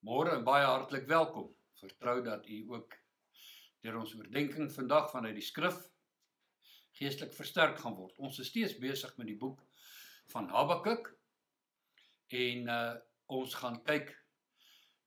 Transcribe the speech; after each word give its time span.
Môre 0.00 0.32
en 0.32 0.44
baie 0.44 0.64
hartlik 0.64 1.04
welkom. 1.08 1.50
Vertrou 1.76 2.22
dat 2.24 2.46
u 2.48 2.58
ook 2.72 2.94
deur 3.84 3.98
ons 4.00 4.14
oordeenking 4.16 4.70
vandag 4.72 5.10
vanuit 5.12 5.34
die 5.36 5.44
skrif 5.44 5.76
geestelik 6.96 7.34
versterk 7.36 7.76
gaan 7.82 7.98
word. 7.98 8.14
Ons 8.16 8.38
is 8.40 8.48
steeds 8.48 8.78
besig 8.80 9.12
met 9.18 9.28
die 9.28 9.36
boek 9.36 9.60
van 10.32 10.48
Habakuk 10.54 11.12
en 12.40 12.72
uh 12.78 12.96
ons 13.30 13.52
gaan 13.54 13.76
kyk 13.86 14.08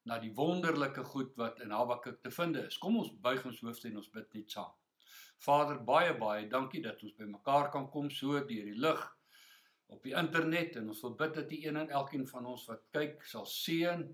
na 0.07 0.15
die 0.21 0.31
wonderlike 0.37 1.03
goed 1.09 1.33
wat 1.41 1.57
in 1.65 1.73
Habakuk 1.75 2.21
te 2.23 2.31
vind 2.31 2.55
is. 2.61 2.77
Kom 2.79 2.95
ons 3.01 3.09
buig 3.25 3.41
ons 3.49 3.59
hoofde 3.65 3.89
en 3.89 3.97
ons 3.99 4.11
bid 4.13 4.37
net 4.37 4.53
saam. 4.53 4.69
Vader, 5.43 5.81
baie 5.83 6.13
baie 6.21 6.45
dankie 6.53 6.83
dat 6.85 7.01
ons 7.03 7.17
bymekaar 7.17 7.71
kan 7.73 7.89
kom 7.91 8.13
so 8.13 8.37
deur 8.37 8.69
die 8.69 8.77
lig 8.85 9.01
op 9.91 10.05
die 10.05 10.13
internet 10.21 10.77
en 10.79 10.93
ons 10.93 11.01
wil 11.03 11.17
bid 11.17 11.33
dat 11.41 11.49
die 11.49 11.65
een 11.65 11.81
en 11.81 11.89
elkeen 11.89 12.29
van 12.29 12.45
ons 12.53 12.69
wat 12.69 12.85
kyk 12.95 13.25
sal 13.33 13.49
seën 13.49 14.05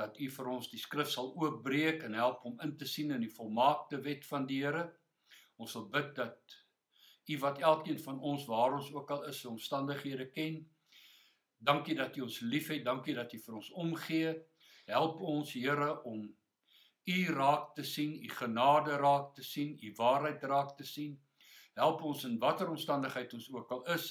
dat 0.00 0.16
U 0.18 0.30
vir 0.32 0.48
ons 0.48 0.70
die 0.72 0.80
skrif 0.80 1.10
sal 1.12 1.30
oopbreek 1.36 2.04
en 2.06 2.16
help 2.16 2.44
om 2.48 2.58
in 2.64 2.72
te 2.80 2.88
sien 2.88 3.12
in 3.12 3.24
die 3.24 3.34
volmaakte 3.36 4.00
wet 4.06 4.24
van 4.28 4.46
die 4.48 4.62
Here. 4.64 4.86
Ons 5.60 5.76
wil 5.76 5.88
bid 5.92 6.14
dat 6.16 6.58
U 7.30 7.38
wat 7.44 7.60
elkeen 7.62 8.00
van 8.02 8.20
ons 8.26 8.46
waar 8.48 8.78
ons 8.78 8.88
ook 8.94 9.10
al 9.14 9.26
is, 9.30 9.44
omstandighede 9.46 10.30
ken. 10.34 10.62
Dankie 11.60 11.94
dat 11.98 12.16
U 12.16 12.24
ons 12.26 12.40
liefhet, 12.40 12.84
dankie 12.84 13.14
dat 13.14 13.34
U 13.36 13.40
vir 13.44 13.58
ons 13.60 13.72
omgee. 13.84 14.34
Help 14.88 15.20
ons 15.20 15.52
Here 15.54 15.92
om 16.08 16.24
U 17.10 17.18
raak 17.36 17.74
te 17.76 17.84
sien, 17.84 18.16
U 18.24 18.32
genade 18.40 18.96
raak 19.00 19.34
te 19.36 19.44
sien, 19.44 19.76
U 19.76 19.92
waarheid 19.98 20.42
raak 20.48 20.76
te 20.78 20.86
sien. 20.86 21.18
Help 21.76 22.02
ons 22.08 22.24
in 22.28 22.38
watter 22.40 22.72
omstandigheid 22.72 23.32
ons 23.36 23.52
ook 23.52 23.70
al 23.76 23.84
is, 23.94 24.10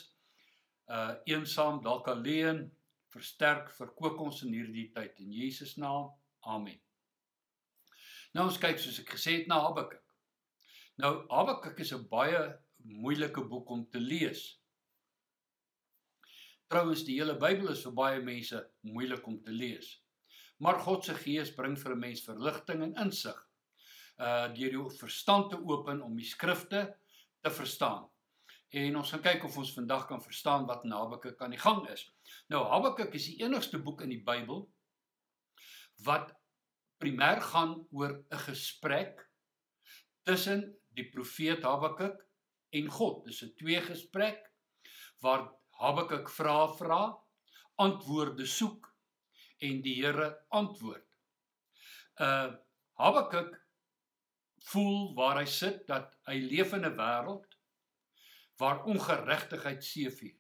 uh 0.90 1.14
eensaam, 1.30 1.82
dalk 1.86 2.08
alleen, 2.10 2.64
versterk, 3.14 3.72
verkoop 3.78 4.20
ons 4.20 4.44
in 4.46 4.54
hierdie 4.54 4.90
tyd 4.94 5.20
in 5.24 5.32
Jesus 5.34 5.76
naam. 5.78 6.12
Amen. 6.46 6.80
Nou 8.34 8.46
ons 8.46 8.60
kyk 8.62 8.78
soos 8.80 9.00
ek 9.02 9.16
gesê 9.16 9.40
het 9.40 9.50
na 9.50 9.60
Habakuk. 9.64 10.04
Nou 11.02 11.14
Habakuk 11.32 11.80
is 11.80 11.94
'n 11.94 12.08
baie 12.10 12.42
moeilike 12.78 13.42
boek 13.42 13.70
om 13.70 13.86
te 13.90 14.00
lees. 14.00 14.60
Trouwens 16.70 17.04
die 17.04 17.18
hele 17.18 17.34
Bybel 17.34 17.72
is 17.74 17.82
vir 17.84 17.96
baie 17.98 18.22
mense 18.22 18.60
moeilik 18.82 19.26
om 19.28 19.42
te 19.42 19.52
lees. 19.52 20.04
Maar 20.60 20.80
God 20.80 21.06
se 21.06 21.16
Gees 21.16 21.56
bring 21.56 21.78
vir 21.78 21.96
'n 21.96 22.00
mens 22.00 22.22
verligting 22.22 22.84
en 22.84 22.96
insig. 23.06 23.38
Uh 24.18 24.54
deur 24.54 24.72
jou 24.72 24.90
verstand 24.92 25.50
te 25.50 25.58
open 25.58 26.02
om 26.02 26.16
die 26.16 26.26
skrifte 26.26 26.98
te 27.42 27.52
verstaan. 27.52 28.10
En 28.70 29.00
ons 29.00 29.12
gaan 29.12 29.22
kyk 29.26 29.46
of 29.48 29.56
ons 29.58 29.72
vandag 29.74 30.06
kan 30.06 30.22
verstaan 30.22 30.68
wat 30.70 30.84
in 30.86 30.94
Habakuk 30.94 31.42
aan 31.42 31.56
die 31.56 31.62
gang 31.62 31.82
is. 31.90 32.04
Nou 32.54 32.62
Habakuk 32.70 33.16
is 33.18 33.26
die 33.32 33.40
enigste 33.42 33.80
boek 33.82 34.04
in 34.06 34.14
die 34.14 34.22
Bybel 34.24 34.68
wat 36.06 36.36
primêr 37.02 37.42
gaan 37.42 37.74
oor 37.92 38.14
'n 38.30 38.44
gesprek 38.46 39.26
tussen 40.24 40.62
die 40.94 41.10
profeet 41.10 41.64
Habakuk 41.64 42.22
en 42.70 42.88
God. 42.88 43.26
Dis 43.26 43.42
'n 43.44 43.56
twee 43.58 43.82
gesprek 43.82 44.46
waar 45.22 45.50
Habakuk 45.82 46.30
vra 46.30 46.68
vra, 46.68 47.18
antwoorde 47.76 48.46
soek 48.46 48.94
en 49.58 49.82
die 49.82 49.96
Here 50.04 50.46
antwoord. 50.50 51.08
Uh 52.22 52.54
Habakuk 53.00 53.56
voel 54.70 55.14
waar 55.16 55.38
hy 55.40 55.46
sit 55.46 55.88
dat 55.88 56.14
hy 56.28 56.38
leef 56.38 56.74
in 56.74 56.86
'n 56.86 56.98
wêreld 56.98 57.49
waar 58.60 58.84
ongeregtigheid 58.84 59.84
seevier. 59.84 60.38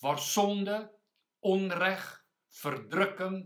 Waar 0.00 0.18
sonde, 0.18 0.78
onreg, 1.40 2.04
verdrukking, 2.62 3.42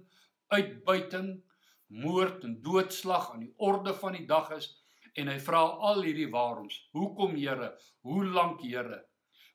uitbuiting, 0.52 1.42
moord 1.86 2.44
en 2.44 2.60
doodslag 2.62 3.30
aan 3.32 3.44
die 3.46 3.54
orde 3.56 3.94
van 3.94 4.16
die 4.18 4.26
dag 4.26 4.50
is 4.56 4.70
en 5.14 5.30
hy 5.30 5.38
vra 5.42 5.62
al 5.88 6.02
hierdie 6.02 6.30
waaroms. 6.30 6.76
Hoekom 6.96 7.36
Here? 7.38 7.74
Hoe 8.06 8.24
lank 8.26 8.62
Here? 8.66 9.04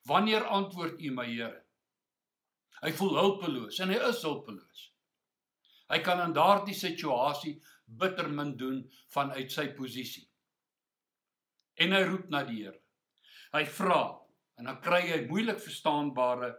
Wanneer 0.08 0.46
antwoord 0.48 1.00
U 1.00 1.10
my 1.14 1.26
Here? 1.28 1.60
Hy 2.80 2.92
voel 2.96 3.18
hulpeloos 3.20 3.80
en 3.84 3.92
hy 3.92 4.00
is 4.08 4.22
hulpeloos. 4.24 4.86
Hy 5.90 5.98
kan 6.06 6.22
in 6.24 6.34
daardie 6.34 6.76
situasie 6.76 7.58
bitter 8.00 8.30
min 8.32 8.54
doen 8.56 8.84
vanuit 9.12 9.52
sy 9.52 9.68
posisie. 9.76 10.24
En 11.80 11.92
hy 11.92 12.04
roep 12.08 12.30
na 12.32 12.44
die 12.46 12.62
Here. 12.64 12.79
Hy 13.54 13.64
vra 13.66 14.02
en 14.60 14.68
dan 14.68 14.80
kry 14.84 15.00
hy 15.08 15.20
moeilik 15.28 15.60
verstaanbare 15.62 16.52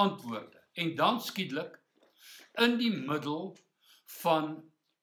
antwoorde. 0.00 0.62
En 0.80 0.94
dan 0.96 1.20
skielik 1.20 1.76
in 2.62 2.76
die 2.80 2.90
middel 2.90 3.52
van 4.22 4.56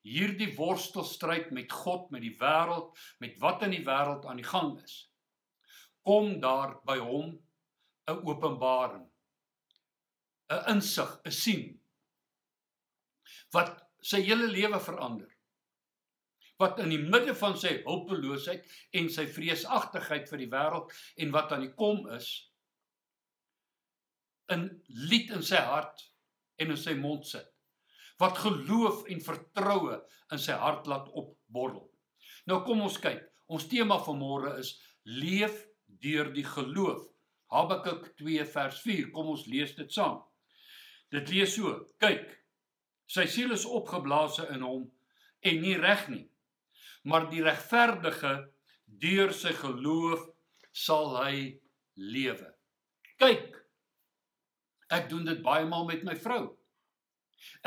hierdie 0.03 0.49
worstelstryd 0.57 1.51
met 1.55 1.71
God, 1.71 2.09
met 2.11 2.23
die 2.25 2.35
wêreld, 2.39 2.91
met 3.23 3.37
wat 3.39 3.63
in 3.63 3.75
die 3.77 3.85
wêreld 3.85 4.25
aan 4.27 4.41
die 4.41 4.47
gang 4.47 4.75
is, 4.83 4.97
kom 6.03 6.39
daar 6.43 6.75
by 6.83 6.97
hom 6.99 7.37
'n 8.11 8.19
openbaring, 8.27 9.05
'n 10.51 10.63
insig, 10.75 11.19
'n 11.25 11.31
sien 11.31 11.79
wat 13.53 13.79
sy 14.01 14.19
hele 14.21 14.47
lewe 14.47 14.79
verander 14.79 15.32
wat 16.63 16.79
in 16.83 16.93
die 16.93 17.01
midde 17.03 17.35
van 17.37 17.57
sy 17.59 17.75
hulpeloosheid 17.83 18.65
en 18.99 19.11
sy 19.11 19.27
vreesagtigheid 19.29 20.29
vir 20.31 20.43
die 20.45 20.51
wêreld 20.51 20.93
en 21.23 21.35
wat 21.35 21.51
aan 21.53 21.67
die 21.67 21.75
kom 21.77 22.07
is 22.15 22.29
in 24.53 24.69
lied 25.11 25.31
in 25.35 25.43
sy 25.45 25.59
hart 25.63 26.07
en 26.61 26.73
in 26.73 26.79
sy 26.79 26.95
mond 26.99 27.27
sit 27.27 27.49
wat 28.21 28.37
geloof 28.37 29.03
en 29.11 29.23
vertroue 29.25 29.97
in 30.31 30.39
sy 30.39 30.55
hart 30.55 30.85
laat 30.87 31.09
opborrel. 31.17 31.87
Nou 32.47 32.61
kom 32.63 32.83
ons 32.85 32.99
kyk. 33.01 33.23
Ons 33.51 33.65
tema 33.71 33.97
van 34.05 34.19
môre 34.19 34.53
is 34.61 34.75
leef 35.03 35.65
deur 36.03 36.29
die 36.35 36.45
geloof. 36.47 37.01
Habakuk 37.53 38.11
2 38.21 38.45
vers 38.53 38.79
4. 38.85 39.09
Kom 39.15 39.33
ons 39.33 39.47
lees 39.49 39.73
dit 39.75 39.91
saam. 39.91 40.21
Dit 41.13 41.29
lees 41.33 41.57
so: 41.57 41.73
Kyk, 42.01 42.29
sy 43.09 43.25
siel 43.29 43.53
is 43.57 43.65
opgeblaase 43.67 44.47
in 44.55 44.63
hom 44.65 44.87
en 45.43 45.59
nie 45.61 45.75
reg 45.77 46.07
nie 46.13 46.23
maar 47.03 47.27
die 47.31 47.43
regverdige 47.43 48.33
deur 49.03 49.33
sy 49.35 49.53
geloof 49.57 50.23
sal 50.71 51.17
hy 51.19 51.59
lewe. 51.99 52.49
Kyk. 53.21 53.59
Ek 54.93 55.09
doen 55.09 55.25
dit 55.27 55.41
baie 55.45 55.65
maal 55.69 55.87
met 55.89 56.03
my 56.07 56.15
vrou. 56.19 56.45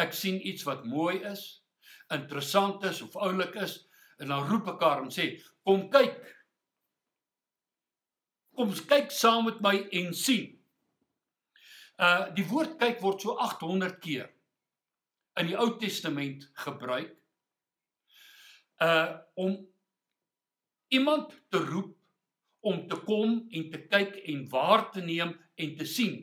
Ek 0.00 0.14
sien 0.16 0.38
iets 0.40 0.64
wat 0.66 0.86
mooi 0.88 1.18
is, 1.28 1.44
interessant 2.12 2.84
is 2.88 3.02
of 3.04 3.16
oulik 3.18 3.56
is 3.60 3.80
en 4.22 4.32
dan 4.32 4.46
roep 4.48 4.70
ek 4.72 4.82
haar 4.82 5.02
en 5.02 5.12
sê, 5.12 5.36
"Kom 5.64 5.90
kyk." 5.90 6.16
Kom 8.56 8.72
kyk 8.72 9.10
saam 9.10 9.44
met 9.44 9.60
my 9.60 9.88
en 9.92 10.14
sien. 10.14 10.56
Uh 11.98 12.32
die 12.36 12.46
woord 12.48 12.78
kyk 12.78 13.00
word 13.00 13.20
so 13.20 13.36
800 13.36 14.00
keer 14.00 14.32
in 15.40 15.46
die 15.46 15.56
Ou 15.56 15.78
Testament 15.78 16.48
gebruik 16.64 17.12
uh 18.82 19.16
om 19.34 19.56
iemand 20.88 21.32
te 21.48 21.58
roep 21.58 21.96
om 22.60 22.86
te 22.88 22.96
kom 22.96 23.46
en 23.50 23.70
te 23.70 23.80
kyk 23.88 24.16
en 24.16 24.48
waar 24.48 24.90
te 24.90 25.00
neem 25.00 25.34
en 25.54 25.74
te 25.76 25.84
sien 25.84 26.22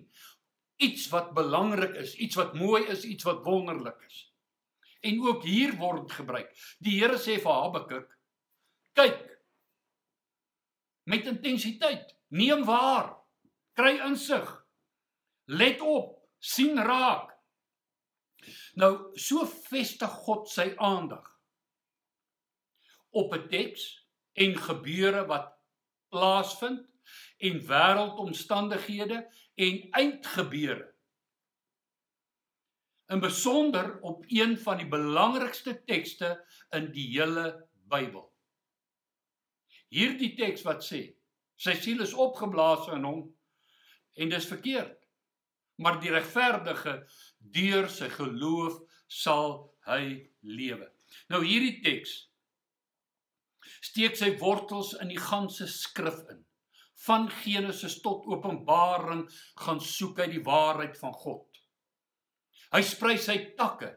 iets 0.83 1.07
wat 1.13 1.33
belangrik 1.33 1.95
is, 1.95 2.15
iets 2.15 2.35
wat 2.35 2.53
mooi 2.53 2.83
is, 2.91 3.03
iets 3.03 3.23
wat 3.23 3.43
wonderlik 3.45 4.01
is. 4.07 4.33
En 5.01 5.21
ook 5.21 5.43
hier 5.43 5.75
word 5.77 6.11
gebruik. 6.11 6.51
Die 6.79 6.99
Here 6.99 7.19
sê 7.19 7.37
vir 7.41 7.51
Habakuk: 7.51 8.17
"Kyk 8.93 9.21
met 11.03 11.27
intensiteit, 11.27 12.15
neem 12.27 12.63
waar, 12.65 13.17
kry 13.75 13.97
insig. 14.07 14.47
Let 15.45 15.81
op, 15.81 16.19
sien 16.39 16.77
raak." 16.79 17.31
Nou, 18.75 19.11
so 19.15 19.45
vestig 19.45 20.11
God 20.25 20.49
sy 20.49 20.73
aandag 20.77 21.32
op 23.13 23.33
'n 23.33 23.47
teks 23.49 23.83
en 24.33 24.57
gebeure 24.57 25.25
wat 25.29 25.53
plaasvind 26.09 26.89
en 27.37 27.59
wêreldomstandighede 27.67 29.19
en 29.55 29.87
eindgebeure. 29.91 30.93
In 33.07 33.19
besonder 33.19 33.99
op 34.01 34.23
een 34.27 34.57
van 34.57 34.77
die 34.77 34.87
belangrikste 34.87 35.83
tekste 35.83 36.45
in 36.69 36.91
die 36.91 37.07
hele 37.11 37.67
Bybel. 37.89 38.25
Hierdie 39.93 40.33
teks 40.35 40.63
wat 40.65 40.81
sê 40.85 41.03
sy 41.55 41.75
siel 41.77 42.01
is 42.01 42.15
opgeblaas 42.17 42.87
in 42.95 43.05
hom 43.05 43.21
en 44.17 44.29
dis 44.29 44.47
verkeerd. 44.49 44.97
Maar 45.75 45.99
die 46.01 46.11
regverdige 46.13 46.95
deur 47.37 47.89
sy 47.89 48.09
geloof 48.09 48.79
sal 49.07 49.75
hy 49.85 50.29
lewe. 50.41 50.89
Nou 51.29 51.43
hierdie 51.45 51.81
teks 51.85 52.32
steek 53.83 54.15
sy 54.17 54.33
wortels 54.41 54.93
in 55.03 55.11
die 55.11 55.19
ganse 55.19 55.67
skrif 55.67 56.21
in. 56.31 56.43
Van 57.03 57.27
Genesis 57.41 57.97
tot 58.03 58.27
Openbaring 58.31 59.25
gaan 59.59 59.81
soek 59.83 60.21
hy 60.23 60.29
die 60.31 60.45
waarheid 60.45 60.95
van 61.01 61.15
God. 61.25 61.49
Hy 62.73 62.81
sprei 62.85 63.17
sy 63.21 63.35
takke 63.57 63.91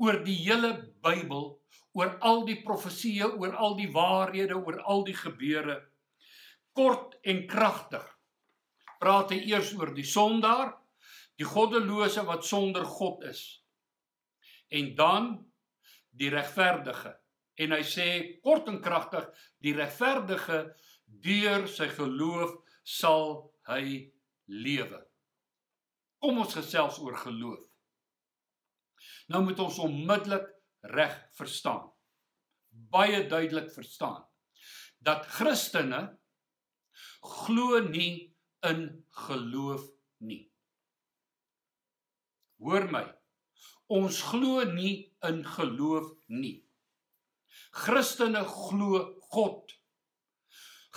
oor 0.00 0.20
die 0.24 0.36
hele 0.44 0.74
Bybel, 1.04 1.54
oor 1.96 2.16
al 2.28 2.44
die 2.48 2.58
profesieë, 2.64 3.30
oor 3.40 3.56
al 3.56 3.76
die 3.78 3.88
waarhede, 3.92 4.58
oor 4.60 4.82
al 4.84 5.04
die 5.08 5.16
gebeure. 5.16 5.78
Kort 6.76 7.16
en 7.24 7.46
kragtig. 7.48 8.04
Praat 9.00 9.32
hy 9.32 9.40
eers 9.48 9.72
oor 9.76 9.94
die 9.96 10.04
sondaar, 10.04 10.74
die 11.40 11.48
goddelose 11.48 12.24
wat 12.28 12.44
sonder 12.44 12.84
God 12.84 13.24
is. 13.28 13.42
En 14.72 14.92
dan 14.96 15.30
die 16.16 16.28
regverdige. 16.32 17.14
En 17.56 17.72
hy 17.72 17.82
sê 17.86 18.08
kort 18.44 18.68
en 18.68 18.80
kragtig, 18.84 19.24
die 19.64 19.74
regverdige 19.76 20.66
deur 21.24 21.66
sy 21.70 21.88
geloof 21.94 22.52
sal 22.84 23.52
hy 23.70 24.12
lewe. 24.46 25.00
Kom 26.20 26.42
ons 26.42 26.56
gesels 26.56 27.00
oor 27.02 27.16
geloof. 27.20 27.64
Nou 29.32 29.42
moet 29.46 29.60
ons 29.62 29.78
onmiddellik 29.82 30.46
reg 30.92 31.16
verstaan. 31.38 31.88
Baie 32.70 33.24
duidelik 33.28 33.72
verstaan 33.72 34.22
dat 35.06 35.26
Christene 35.30 36.18
glo 37.20 37.80
nie 37.80 38.34
in 38.66 39.06
geloof 39.26 39.84
nie. 40.18 40.42
Hoor 42.58 42.88
my. 42.90 43.04
Ons 43.92 44.22
glo 44.30 44.64
nie 44.66 45.12
in 45.28 45.44
geloof 45.46 46.10
nie. 46.26 46.65
Christene 47.76 48.40
glo 48.48 49.02
God. 49.32 49.74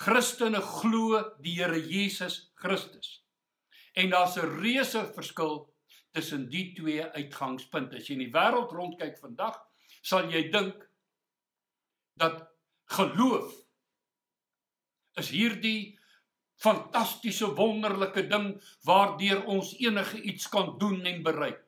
Christene 0.00 0.62
glo 0.64 1.20
die 1.44 1.58
Here 1.58 1.76
Jesus 1.76 2.52
Christus. 2.56 3.20
En 3.94 4.10
daar's 4.10 4.36
'n 4.36 4.48
reuse 4.62 5.12
verskil 5.14 5.68
tussen 6.12 6.48
die 6.48 6.72
twee 6.74 7.04
uitgangspunte. 7.04 7.96
As 7.96 8.08
jy 8.08 8.12
in 8.14 8.24
die 8.24 8.32
wêreld 8.32 8.72
rondkyk 8.72 9.18
vandag, 9.18 9.58
sal 10.02 10.30
jy 10.30 10.48
dink 10.50 10.88
dat 12.16 12.48
geloof 12.84 13.52
is 15.20 15.30
hierdie 15.30 15.98
fantastiese 16.60 17.54
wonderlike 17.56 18.26
ding 18.28 18.62
waardeur 18.84 19.44
ons 19.44 19.74
enige 19.78 20.20
iets 20.20 20.48
kan 20.48 20.78
doen 20.78 21.04
en 21.04 21.22
bereik. 21.22 21.62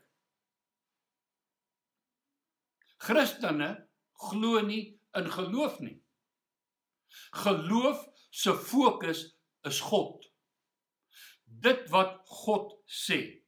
Christene 2.96 3.88
glo 4.12 4.60
nie 4.60 5.01
in 5.18 5.30
geloof 5.30 5.78
nie. 5.80 5.98
Geloof 7.44 8.06
se 8.30 8.54
fokus 8.54 9.24
is 9.68 9.80
God. 9.80 10.24
Dit 11.44 11.88
wat 11.90 12.20
God 12.24 12.78
sê. 12.86 13.44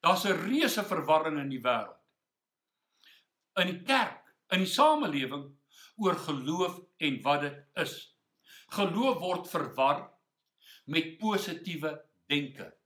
Daar's 0.00 0.24
'n 0.24 0.40
reuse 0.46 0.84
verwarring 0.84 1.38
in 1.38 1.48
die 1.48 1.60
wêreld. 1.60 2.00
In 3.56 3.66
die 3.66 3.82
kerk, 3.82 4.22
in 4.52 4.58
die 4.58 4.72
samelewing 4.72 5.56
oor 5.96 6.16
geloof 6.16 6.80
en 6.96 7.22
wat 7.22 7.40
dit 7.40 7.64
is. 7.74 8.16
Geloof 8.68 9.18
word 9.18 9.48
verwar 9.50 10.12
met 10.84 11.18
positiewe 11.18 12.04
denke. 12.26 12.76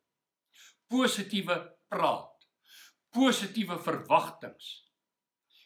Positiewe 0.87 1.77
praat. 1.89 2.49
Positiewe 3.11 3.79
verwagtinge. 3.79 4.89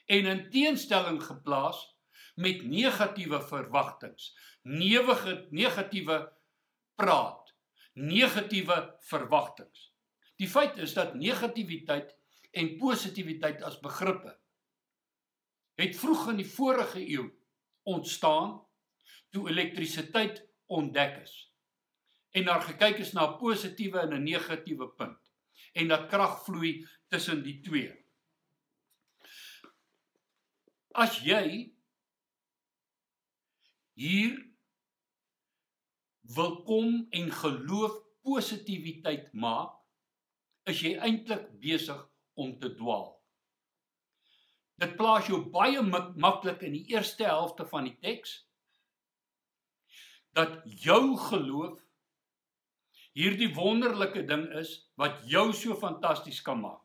En 0.07 0.27
in 0.27 0.51
teenstelling 0.51 1.23
geplaas 1.23 1.94
met 2.35 2.63
negatiewe 2.67 3.41
verwagtinge. 3.43 4.31
Newige 4.63 5.47
negatiewe 5.51 6.33
praat. 6.95 7.55
Negatiewe 7.95 8.97
verwagtinge. 9.01 9.91
Die 10.37 10.49
feit 10.49 10.79
is 10.79 10.95
dat 10.95 11.15
negativiteit 11.15 12.17
en 12.51 12.77
positiwiteit 12.77 13.63
as 13.63 13.79
begrippe 13.83 14.35
het 15.75 15.97
vroeg 15.99 16.29
in 16.31 16.39
die 16.39 16.51
vorige 16.51 17.01
eeu 17.03 17.25
ontstaan 17.83 18.61
toe 19.35 19.49
elektrisiteit 19.51 20.45
ontdek 20.71 21.17
is. 21.25 21.35
En 22.35 22.47
daar 22.47 22.63
gekyk 22.63 22.99
is 23.03 23.13
na 23.13 23.27
'n 23.27 23.39
positiewe 23.39 23.99
en 23.99 24.15
'n 24.15 24.23
negatiewe 24.23 24.89
punt 24.89 25.33
en 25.73 25.89
dat 25.89 26.07
krag 26.07 26.45
vloei 26.45 26.87
tussen 27.09 27.43
die 27.43 27.61
twee. 27.61 28.07
As 30.91 31.19
jy 31.19 31.74
hier 33.95 34.37
wil 36.35 36.63
kom 36.67 37.07
en 37.11 37.31
geloof 37.33 37.97
positiwiteit 38.25 39.33
maak 39.33 39.77
is 40.71 40.81
jy 40.81 40.95
eintlik 40.97 41.51
besig 41.61 42.01
om 42.41 42.55
te 42.59 42.71
dwaal. 42.79 43.11
Dit 44.81 44.97
plaas 44.99 45.29
jou 45.31 45.39
baie 45.55 45.83
maklik 45.85 46.65
in 46.67 46.75
die 46.75 46.87
eerste 46.95 47.29
helfte 47.29 47.67
van 47.69 47.87
die 47.91 47.97
teks 48.03 48.41
dat 50.35 50.63
jou 50.83 51.15
geloof 51.29 51.79
hierdie 53.15 53.53
wonderlike 53.55 54.25
ding 54.27 54.49
is 54.59 54.73
wat 54.99 55.21
jou 55.31 55.53
so 55.55 55.77
fantasties 55.79 56.41
kan 56.43 56.59
maak. 56.65 56.83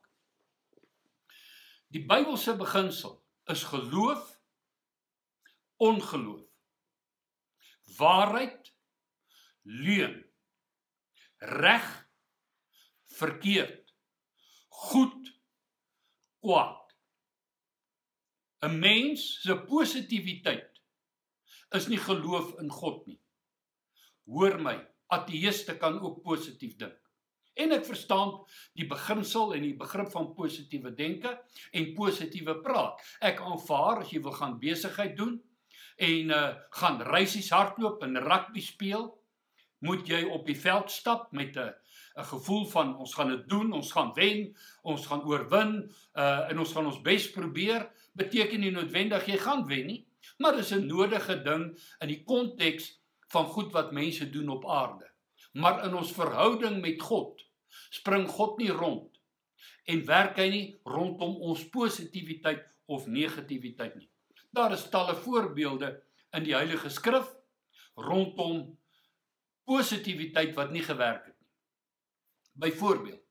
Die 1.89 2.03
Bybelse 2.05 2.53
beginsel 2.59 3.15
is 3.49 3.63
geloof 3.71 4.35
ongeloof. 5.81 6.48
Waarheid 7.97 8.73
leuen. 9.61 10.25
Reg 11.37 11.87
verkeerd, 13.19 13.93
goed, 14.67 15.31
kwaad. 16.39 16.95
'n 18.59 18.79
Mens 18.79 19.41
se 19.41 19.55
positiwiteit 19.55 20.81
is 21.77 21.87
nie 21.87 21.99
geloof 21.99 22.57
in 22.59 22.69
God 22.69 23.05
nie. 23.07 23.19
Hoor 24.27 24.59
my, 24.61 24.75
ateëste 25.15 25.77
kan 25.77 25.99
ook 25.99 26.21
positief 26.23 26.75
dink. 26.75 26.97
En 27.59 27.71
ek 27.75 27.85
verstaan 27.87 28.33
die 28.77 28.87
beginsel 28.87 29.53
en 29.55 29.63
die 29.63 29.75
begrip 29.79 30.11
van 30.11 30.33
positiewe 30.35 30.91
denke 30.95 31.31
en 31.71 31.93
positiewe 31.95 32.59
praat. 32.63 32.99
Ek 33.19 33.41
aanvaar 33.43 34.03
as 34.03 34.11
jy 34.13 34.21
wil 34.23 34.35
gaan 34.35 34.59
besigheid 34.59 35.15
doen 35.17 35.39
en 35.99 36.33
uh 36.35 36.49
gaan 36.79 37.01
reisies 37.01 37.51
hardloop 37.51 38.03
en 38.03 38.19
rugby 38.23 38.61
speel, 38.63 39.07
moet 39.79 40.07
jy 40.07 40.23
op 40.31 40.45
die 40.47 40.57
veld 40.59 40.91
stap 40.91 41.31
met 41.31 41.57
'n 41.57 41.73
'n 42.19 42.29
gevoel 42.33 42.65
van 42.65 42.97
ons 42.97 43.13
gaan 43.13 43.29
dit 43.29 43.49
doen, 43.49 43.71
ons 43.71 43.91
gaan 43.91 44.13
wen, 44.13 44.55
ons 44.83 45.05
gaan 45.07 45.23
oorwin, 45.23 45.91
uh 46.15 46.49
en 46.49 46.59
ons 46.59 46.71
gaan 46.73 46.85
ons 46.85 47.01
bes 47.01 47.31
probeer, 47.31 47.89
beteken 48.13 48.59
nie 48.59 48.71
noodwendig 48.71 49.25
jy 49.25 49.37
gaan 49.37 49.67
wen 49.67 49.85
nie, 49.85 50.05
maar 50.37 50.55
dis 50.55 50.71
'n 50.71 50.87
nodige 50.87 51.41
ding 51.43 51.79
in 51.99 52.07
die 52.07 52.23
konteks 52.23 52.99
van 53.27 53.45
goed 53.45 53.71
wat 53.71 53.91
mense 53.91 54.29
doen 54.29 54.49
op 54.49 54.65
aarde. 54.69 55.07
Maar 55.53 55.85
in 55.85 55.93
ons 55.95 56.11
verhouding 56.11 56.81
met 56.81 57.01
God 57.01 57.45
spring 57.89 58.27
God 58.27 58.57
nie 58.57 58.71
rond 58.71 59.19
en 59.85 60.05
werk 60.05 60.37
hy 60.37 60.49
nie 60.49 60.79
rondom 60.83 61.35
ons 61.41 61.69
positiwiteit 61.69 62.65
of 62.85 63.07
negativiteit 63.07 63.95
nie. 63.95 64.09
Daar 64.51 64.71
is 64.71 64.89
talle 64.89 65.15
voorbeelde 65.15 66.03
in 66.31 66.43
die 66.43 66.55
Heilige 66.55 66.89
Skrif 66.89 67.27
rondom 67.95 68.79
positiwiteit 69.69 70.55
wat 70.55 70.71
nie 70.71 70.83
gewerk 70.83 71.25
het 71.25 71.39
Byvoorbeeld, 72.59 73.23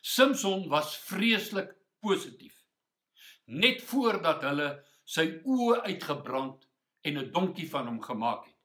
Samson 0.00 0.68
was 0.68 0.96
vreeslik 0.96 1.74
positief. 2.00 2.54
Net 3.44 3.82
voordat 3.84 4.42
hulle 4.46 4.68
sy 5.04 5.26
oë 5.44 5.82
uitgebrand 5.90 6.64
en 7.04 7.18
'n 7.18 7.30
donkie 7.34 7.68
van 7.68 7.86
hom 7.86 8.00
gemaak 8.02 8.46
het. 8.46 8.56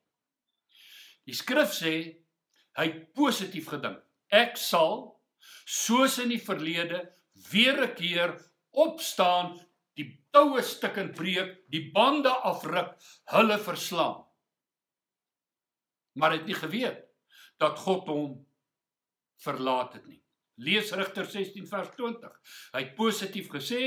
Die 1.28 1.36
skrif 1.36 1.74
sê 1.76 1.94
hy 2.78 2.86
het 2.86 3.14
positief 3.14 3.68
gedink. 3.68 4.00
Ek 4.32 4.56
sal 4.58 5.20
soos 5.66 6.18
in 6.24 6.30
die 6.30 6.44
verlede 6.50 7.04
weer 7.52 7.84
'n 7.84 7.96
keer 7.96 8.38
opstaan, 8.72 9.60
die 9.98 10.08
toue 10.34 10.62
stukkend 10.64 11.16
breek, 11.18 11.56
die 11.74 11.88
bande 11.94 12.32
afruk, 12.46 12.94
hulle 13.34 13.58
verslaan. 13.62 14.24
Maar 16.18 16.34
hy 16.34 16.40
het 16.42 16.50
nie 16.50 16.58
geweet 16.58 17.04
dat 17.62 17.82
God 17.82 18.10
hom 18.10 18.30
verlaat 19.42 19.98
het 19.98 20.06
nie. 20.10 20.22
Lees 20.58 20.92
Rigter 20.98 21.26
16 21.30 21.68
vers 21.70 21.90
20. 21.98 22.34
Hy 22.74 22.82
het 22.82 22.96
positief 22.98 23.50
gesê, 23.54 23.82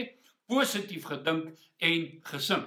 positief 0.50 1.06
gedink 1.10 1.56
en 1.82 2.04
gesing. 2.30 2.66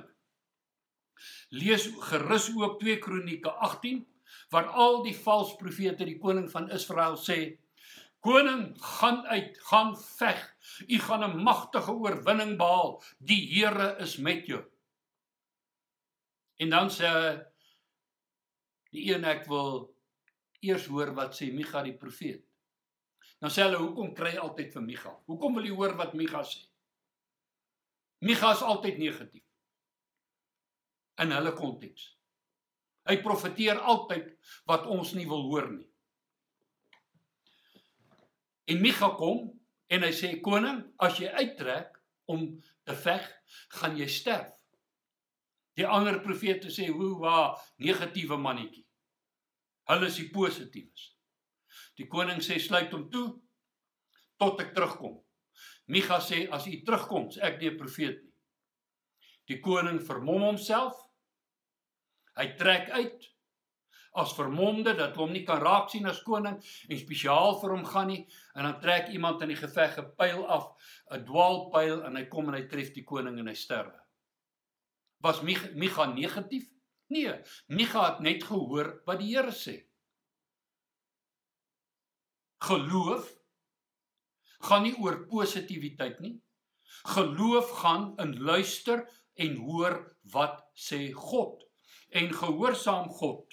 Lees 1.55 1.87
gerus 2.09 2.49
ook 2.55 2.79
2 2.81 2.99
Kronieke 3.03 3.51
18 3.51 4.03
waar 4.51 4.67
al 4.67 5.01
die 5.05 5.15
valse 5.15 5.55
profete 5.59 6.05
die 6.05 6.19
koning 6.19 6.49
van 6.51 6.69
Israel 6.75 7.15
sê 7.19 7.37
Koning, 8.23 8.71
gaan 8.79 9.25
uit, 9.27 9.57
gaan 9.67 9.97
veg. 9.99 10.39
U 10.87 10.99
gaan 10.99 11.23
'n 11.23 11.43
magtige 11.43 11.91
oorwinning 11.91 12.57
behaal. 12.57 13.03
Die 13.17 13.41
Here 13.53 13.97
is 13.97 14.17
met 14.17 14.45
jou. 14.45 14.63
En 16.55 16.69
dan 16.69 16.89
sê 16.89 17.09
die 18.89 19.13
een 19.13 19.23
ek 19.23 19.45
wil 19.45 19.95
eers 20.59 20.85
hoor 20.85 21.13
wat 21.13 21.35
sê 21.35 21.51
Micha 21.53 21.83
die 21.83 21.97
profeet. 21.97 22.45
Dan 23.39 23.49
sê 23.49 23.61
hulle, 23.63 23.77
"Hoekom 23.77 24.13
kry 24.13 24.37
altyd 24.37 24.73
vir 24.73 24.81
Micha? 24.81 25.19
Hoekom 25.25 25.53
wil 25.55 25.65
jy 25.65 25.75
hoor 25.75 25.95
wat 25.95 26.13
Micha 26.13 26.43
sê?" 26.43 26.67
Micha 28.19 28.51
is 28.51 28.61
altyd 28.61 28.97
negatief. 28.97 29.43
In 31.17 31.31
hulle 31.31 31.51
konteks. 31.51 32.17
Hy 33.03 33.17
profeteer 33.21 33.79
altyd 33.79 34.37
wat 34.65 34.85
ons 34.85 35.13
nie 35.13 35.27
wil 35.27 35.41
hoor 35.41 35.71
nie. 35.71 35.92
En 38.65 38.81
Micha 38.81 39.09
kom 39.19 39.49
en 39.91 40.05
hy 40.05 40.11
sê 40.15 40.33
koning, 40.43 40.81
as 41.03 41.19
jy 41.19 41.29
uittrek 41.31 41.97
om 42.31 42.45
te 42.87 42.95
veg, 43.03 43.25
gaan 43.77 43.97
jy 43.99 44.07
sterf. 44.07 44.51
Die 45.77 45.87
ander 45.89 46.21
profete 46.21 46.69
sê, 46.69 46.87
"Hoe 46.87 47.19
wa, 47.19 47.59
negatiewe 47.77 48.37
mannetjie." 48.37 48.85
Hulle 49.89 50.07
is 50.07 50.15
die 50.15 50.29
positiefs. 50.29 51.17
Die 51.97 52.07
koning 52.07 52.39
sê, 52.39 52.59
"Sluit 52.59 52.91
hom 52.91 53.09
toe 53.09 53.41
tot 54.37 54.61
ek 54.61 54.73
terugkom." 54.73 55.23
Micha 55.87 56.19
sê, 56.19 56.49
"As 56.51 56.67
u 56.67 56.83
terugkom, 56.83 57.29
ek 57.41 57.59
nie 57.59 57.69
'n 57.69 57.77
profeet 57.77 58.23
nie." 58.23 58.33
Die 59.47 59.59
koning 59.59 59.99
vermom 59.99 60.41
homself. 60.41 60.95
Hy 62.35 62.55
trek 62.57 62.89
uit 62.89 63.32
as 64.13 64.33
vermomde 64.37 64.93
dat 64.97 65.15
hom 65.17 65.31
nie 65.33 65.43
kan 65.45 65.61
raak 65.61 65.89
sien 65.89 66.05
as 66.09 66.21
koning 66.25 66.59
en 66.89 66.99
spesiaal 66.99 67.57
vir 67.61 67.73
hom 67.73 67.85
gaan 67.85 68.11
nie 68.11 68.21
en 68.53 68.67
dan 68.67 68.79
trek 68.81 69.09
iemand 69.09 69.41
in 69.41 69.53
die 69.53 69.59
geveg 69.59 69.97
'n 69.97 70.11
pyl 70.17 70.45
af, 70.45 70.69
'n 71.11 71.25
dwaalpyl 71.25 72.03
en 72.05 72.15
hy 72.15 72.25
kom 72.25 72.47
en 72.49 72.59
hy 72.59 72.67
tref 72.67 72.93
die 72.93 73.03
koning 73.03 73.39
en 73.39 73.47
hy 73.47 73.55
sterwe. 73.55 73.99
Was 75.23 75.41
Micha 75.41 76.05
negatief? 76.05 76.69
Nee, 77.09 77.33
Micha 77.67 78.05
het 78.09 78.19
net 78.19 78.43
gehoor 78.43 79.01
wat 79.05 79.19
die 79.19 79.35
Here 79.35 79.51
sê. 79.51 79.87
Geloof 82.63 83.27
gaan 84.63 84.83
nie 84.83 84.95
oor 84.99 85.25
positiwiteit 85.27 86.19
nie. 86.19 86.37
Geloof 87.15 87.69
gaan 87.81 88.13
in 88.19 88.37
luister 88.39 89.07
en 89.35 89.57
hoor 89.65 89.97
wat 90.33 90.61
sê 90.75 91.11
God 91.11 91.63
en 92.13 92.29
gehoorsaam 92.33 93.09
God. 93.09 93.49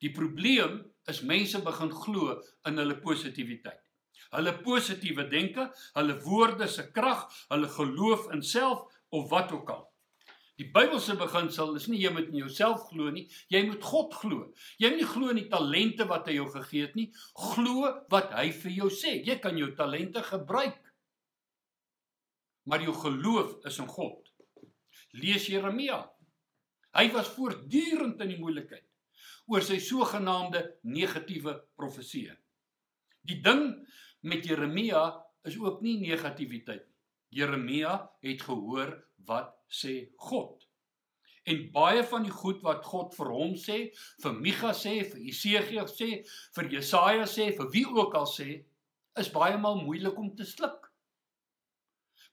Die 0.00 0.12
probleem 0.16 0.80
is 1.10 1.20
mense 1.26 1.60
begin 1.64 1.92
glo 1.92 2.38
in 2.68 2.80
hulle 2.80 2.96
positiwiteit. 3.04 3.80
Hulle 4.30 4.54
positiewe 4.62 5.26
denke, 5.28 5.66
hulle 5.96 6.16
woorde 6.24 6.68
se 6.70 6.86
krag, 6.94 7.26
hulle 7.50 7.68
geloof 7.74 8.28
in 8.34 8.44
self 8.46 8.84
of 9.10 9.30
wat 9.32 9.52
ook 9.52 9.72
al. 9.74 9.86
Die 10.60 10.68
Bybelse 10.68 11.16
beginsel 11.16 11.72
is 11.78 11.86
nie 11.88 12.02
jy 12.02 12.10
moet 12.12 12.28
in 12.28 12.42
jouself 12.42 12.84
glo 12.90 13.08
nie, 13.12 13.24
jy 13.52 13.62
moet 13.66 13.84
God 13.84 14.14
glo. 14.20 14.50
Jy 14.78 14.90
moet 14.92 15.00
nie 15.00 15.08
glo 15.08 15.32
in 15.32 15.40
die 15.40 15.48
talente 15.52 16.06
wat 16.08 16.28
hy 16.28 16.36
jou 16.36 16.46
gegee 16.52 16.84
het 16.84 16.98
nie, 16.98 17.08
glo 17.54 17.88
wat 18.12 18.34
hy 18.36 18.50
vir 18.60 18.76
jou 18.76 18.90
sê. 18.92 19.16
Jy 19.24 19.38
kan 19.42 19.56
jou 19.58 19.70
talente 19.76 20.22
gebruik. 20.28 20.78
Maar 22.68 22.84
jou 22.84 22.94
geloof 23.02 23.56
is 23.66 23.80
in 23.80 23.88
God. 23.88 24.28
Lees 25.16 25.48
Jeremia. 25.48 26.04
Hy 26.94 27.06
was 27.16 27.32
voortdurend 27.32 28.20
in 28.20 28.34
die 28.34 28.38
moeilikheid 28.38 28.84
oor 29.46 29.62
sy 29.62 29.78
sogenaamde 29.78 30.62
negatiewe 30.82 31.56
profeseë. 31.76 32.36
Die 33.22 33.40
ding 33.44 33.74
met 34.20 34.44
Jeremia 34.44 35.24
is 35.48 35.56
ook 35.58 35.80
nie 35.82 35.98
negativiteit 36.00 36.84
nie. 36.84 36.96
Jeremia 37.30 38.10
het 38.20 38.42
gehoor 38.42 38.96
wat 39.28 39.54
sê 39.70 40.10
God. 40.16 40.66
En 41.46 41.62
baie 41.72 42.02
van 42.04 42.26
die 42.26 42.34
goed 42.34 42.60
wat 42.66 42.84
God 42.84 43.14
vir 43.16 43.30
hom 43.32 43.54
sê, 43.58 43.78
vir 44.22 44.34
Micha 44.42 44.72
sê, 44.76 45.00
vir 45.06 45.22
Jesegiel 45.28 45.88
sê, 45.88 46.10
vir 46.56 46.70
Jesaja 46.74 47.26
sê, 47.30 47.50
vir 47.56 47.70
wie 47.72 47.86
ook 47.86 48.16
al 48.18 48.28
sê, 48.28 48.48
is 49.18 49.30
baie 49.32 49.56
maal 49.58 49.80
moeilik 49.80 50.18
om 50.18 50.34
te 50.36 50.46
sluk. 50.46 50.90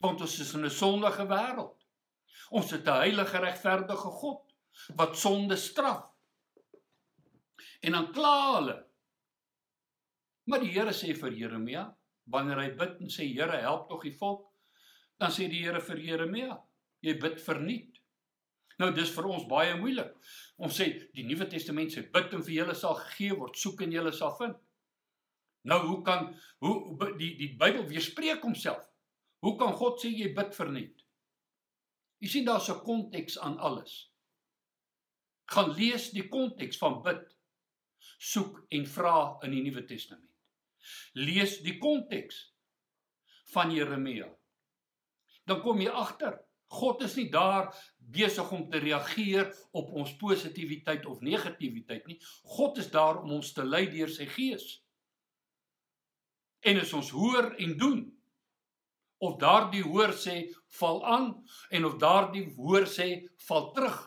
Want 0.03 0.21
ons 0.21 0.39
is 0.41 0.53
in 0.53 0.65
'n 0.65 0.69
sondige 0.69 1.25
wêreld. 1.29 1.77
Ons 2.51 2.71
het 2.71 2.87
'n 2.87 3.01
heilige 3.05 3.37
regverdige 3.37 4.11
God 4.21 4.43
wat 4.95 5.17
sonde 5.17 5.55
straf. 5.55 6.05
En 7.81 7.97
dan 7.97 8.11
kla 8.13 8.35
hulle. 8.55 8.77
Maar 10.47 10.63
die 10.63 10.71
Here 10.71 10.93
sê 10.95 11.13
vir 11.17 11.35
Jeremia, 11.35 11.83
wanneer 12.31 12.61
hy 12.63 12.69
bid 12.79 13.01
en 13.03 13.11
sê 13.11 13.27
Here, 13.27 13.61
help 13.63 13.89
tog 13.89 14.05
die 14.07 14.15
volk, 14.15 14.47
dan 15.19 15.33
sê 15.33 15.49
die 15.51 15.63
Here 15.65 15.81
vir 15.83 16.01
Jeremia, 16.03 16.57
jy 17.03 17.17
bid 17.21 17.41
verniet. 17.43 17.97
Nou 18.77 18.91
dis 18.93 19.09
vir 19.13 19.27
ons 19.33 19.47
baie 19.49 19.73
moeilik. 19.79 20.13
Ons 20.61 20.77
sê 20.79 20.87
die 21.15 21.25
Nuwe 21.25 21.47
Testament 21.49 21.93
sê 21.93 22.03
bid 22.13 22.33
en 22.33 22.43
vir 22.45 22.59
julle 22.59 22.75
sal 22.77 22.97
gegee 23.01 23.37
word, 23.37 23.57
soek 23.57 23.81
en 23.85 23.95
julle 23.95 24.13
sal 24.13 24.35
vind. 24.37 24.57
Nou 25.67 25.79
hoe 25.83 26.01
kan 26.05 26.29
hoe 26.63 27.09
die 27.17 27.33
die 27.39 27.49
Bybel 27.59 27.87
weerspreek 27.89 28.45
homself? 28.45 28.85
Hoe 29.43 29.57
kan 29.59 29.73
God 29.77 29.99
sê 30.01 30.11
jy 30.13 30.29
bid 30.37 30.53
verniet? 30.55 31.01
Jy 32.21 32.29
sien 32.33 32.45
daar's 32.45 32.69
'n 32.69 32.83
konteks 32.85 33.37
aan 33.37 33.57
alles. 33.57 34.11
Gaan 35.53 35.73
lees 35.73 36.11
die 36.11 36.27
konteks 36.29 36.77
van 36.77 37.01
bid 37.01 37.36
soek 38.17 38.63
en 38.73 38.85
vra 38.89 39.37
in 39.45 39.53
die 39.53 39.63
Nuwe 39.65 39.85
Testament. 39.85 40.31
Lees 41.17 41.59
die 41.65 41.77
konteks 41.81 42.41
van 43.53 43.71
Jeremia. 43.71 44.27
Dan 45.47 45.61
kom 45.63 45.79
jy 45.81 45.91
agter, 45.93 46.35
God 46.67 47.03
is 47.05 47.15
nie 47.15 47.29
daar 47.31 47.69
besig 47.97 48.49
om 48.51 48.65
te 48.71 48.81
reageer 48.83 49.47
op 49.71 49.93
ons 49.95 50.11
positiwiteit 50.19 51.05
of 51.07 51.21
negativiteit 51.23 52.07
nie. 52.07 52.17
God 52.57 52.81
is 52.83 52.91
daar 52.91 53.21
om 53.21 53.37
ons 53.37 53.53
te 53.55 53.63
lei 53.63 53.85
deur 53.91 54.11
sy 54.11 54.27
gees. 54.33 54.65
En 56.67 56.79
as 56.81 56.91
ons 56.97 57.13
hoor 57.15 57.53
en 57.55 57.77
doen 57.79 58.01
of 59.23 59.37
daardie 59.39 59.85
hoor 59.85 60.11
sê 60.13 60.41
val 60.79 60.99
aan 61.07 61.29
en 61.71 61.87
of 61.87 61.95
daardie 62.01 62.43
hoor 62.57 62.87
sê 62.89 63.07
val 63.47 63.71
terug. 63.77 64.01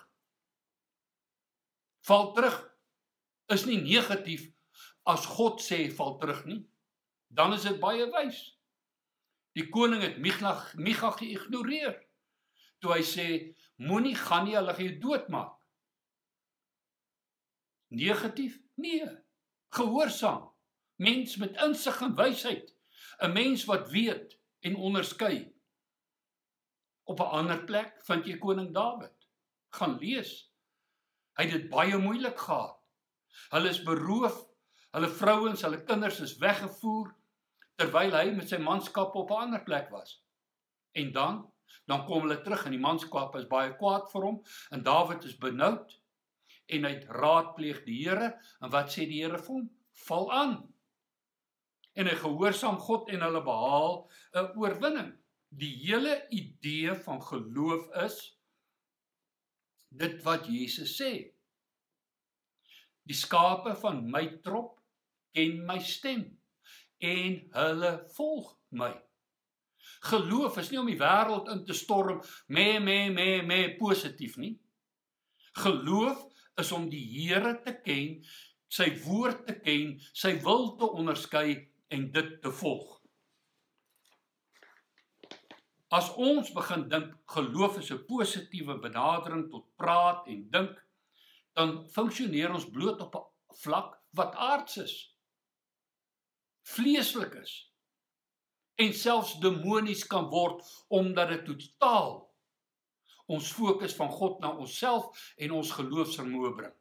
Val 2.04 2.32
terug 2.36 2.60
is 3.50 3.66
nie 3.66 3.80
negatief 3.83 4.47
as 5.11 5.26
God 5.26 5.62
sê 5.64 5.88
val 5.95 6.19
terug 6.19 6.45
nie. 6.47 6.62
Dan 7.28 7.54
is 7.54 7.66
dit 7.66 7.78
baie 7.83 8.07
wys. 8.11 8.40
Die 9.59 9.66
koning 9.71 10.02
het 10.02 10.19
Micha 10.23 10.54
Micha 10.78 11.11
geïgnoreer. 11.19 11.97
Toe 12.80 12.95
hy 12.95 13.02
sê 13.04 13.26
moenie 13.83 14.16
gaan 14.16 14.47
nie, 14.47 14.57
hulle 14.57 14.75
gaan 14.75 14.87
jou 14.87 14.99
doodmaak. 15.02 15.57
Negatief? 17.90 18.61
Nee. 18.78 19.09
Gehoorsaam. 19.75 20.47
Mens 21.02 21.37
met 21.37 21.59
insig 21.64 22.00
en 22.07 22.14
wysheid. 22.14 22.75
'n 23.21 23.33
Mens 23.33 23.64
wat 23.64 23.90
weet 23.90 24.38
en 24.61 24.76
onderskei. 24.76 25.52
Op 27.04 27.21
'n 27.21 27.33
ander 27.38 27.64
plek 27.64 27.99
vind 28.04 28.26
jy 28.26 28.38
koning 28.38 28.75
Dawid. 28.75 29.28
Gaan 29.69 29.99
lees. 29.99 30.52
Hy 31.37 31.45
het 31.45 31.52
dit 31.52 31.69
baie 31.69 31.99
moeilik 31.99 32.38
gehad. 32.38 32.79
Hulle 33.50 33.70
is 33.70 33.82
beroof, 33.87 34.37
hulle 34.94 35.08
vrouens, 35.08 35.62
hulle 35.62 35.82
kinders 35.87 36.20
is 36.20 36.37
weggevoer 36.42 37.14
terwyl 37.80 38.12
hy 38.12 38.26
met 38.37 38.50
sy 38.50 38.58
manskappe 38.60 39.18
op 39.18 39.30
'n 39.32 39.46
ander 39.46 39.62
plek 39.64 39.88
was. 39.90 40.18
En 40.92 41.12
dan, 41.12 41.52
dan 41.87 42.04
kom 42.06 42.26
hulle 42.26 42.42
terug 42.42 42.66
en 42.66 42.75
die 42.76 42.82
manskappe 42.82 43.38
is 43.38 43.49
baie 43.49 43.72
kwaad 43.76 44.10
vir 44.12 44.26
hom 44.26 44.42
en 44.70 44.82
Dawid 44.82 45.25
is 45.25 45.38
benoud 45.38 45.96
en 46.76 46.84
hy 46.84 46.92
raadpleeg 47.22 47.84
die 47.87 48.02
Here 48.02 48.34
en 48.60 48.70
wat 48.75 48.92
sê 48.92 49.06
die 49.08 49.22
Here 49.22 49.38
vir 49.38 49.54
hom? 49.54 49.70
Val 50.06 50.30
aan. 50.32 50.54
En 51.99 52.06
hy 52.06 52.16
gehoorsaam 52.16 52.78
God 52.78 53.08
en 53.10 53.25
hulle 53.26 53.42
behaal 53.42 53.96
'n 54.34 54.52
oorwinning. 54.60 55.10
Die 55.49 55.75
hele 55.87 56.26
idee 56.30 56.94
van 56.94 57.22
geloof 57.22 57.88
is 58.06 58.38
dit 59.90 60.22
wat 60.22 60.46
Jesus 60.46 60.94
sê. 61.00 61.34
Die 63.10 63.16
skape 63.18 63.72
van 63.82 64.04
my 64.06 64.22
trop 64.44 64.76
ken 65.34 65.64
my 65.66 65.80
stem 65.82 66.28
en 67.02 67.38
hulle 67.56 67.88
volg 68.14 68.52
my. 68.78 68.90
Geloof 70.06 70.60
is 70.62 70.68
nie 70.70 70.78
om 70.78 70.86
die 70.86 71.00
wêreld 71.00 71.48
in 71.50 71.64
te 71.66 71.74
storm 71.74 72.20
me 72.46 72.66
me 72.78 72.98
me 73.10 73.24
me 73.42 73.58
positief 73.80 74.36
nie. 74.38 74.52
Geloof 75.58 76.22
is 76.62 76.70
om 76.76 76.86
die 76.92 77.02
Here 77.02 77.56
te 77.64 77.74
ken, 77.82 78.20
sy 78.70 78.86
woord 79.02 79.42
te 79.48 79.56
ken, 79.58 79.96
sy 80.14 80.36
wil 80.44 80.76
te 80.78 80.86
onderskei 80.86 81.56
en 81.90 82.04
dit 82.14 82.30
te 82.44 82.52
volg. 82.60 83.00
As 85.90 86.12
ons 86.14 86.52
begin 86.54 86.86
dink 86.92 87.10
geloof 87.34 87.80
is 87.82 87.90
'n 87.90 88.06
positiewe 88.06 88.78
benadering 88.78 89.50
tot 89.50 89.66
praat 89.74 90.30
en 90.30 90.46
dink 90.50 90.78
dan 91.59 91.88
funksioneer 91.90 92.52
ons 92.54 92.71
bloot 92.71 93.00
op 93.00 93.14
'n 93.14 93.57
vlak 93.62 93.99
wat 94.11 94.35
aards 94.35 94.76
is. 94.76 94.95
Vleeslik 96.62 97.35
is. 97.35 97.73
En 98.75 98.95
selfs 98.95 99.38
demonies 99.40 100.07
kan 100.07 100.28
word 100.28 100.64
omdat 100.88 101.28
dit 101.28 101.45
totaal 101.45 102.30
ons 103.26 103.52
fokus 103.52 103.95
van 103.95 104.11
God 104.11 104.40
na 104.40 104.57
onsself 104.57 105.33
en 105.37 105.52
ons 105.52 105.73
geloofsvermoë 105.73 106.54
bring. 106.54 106.76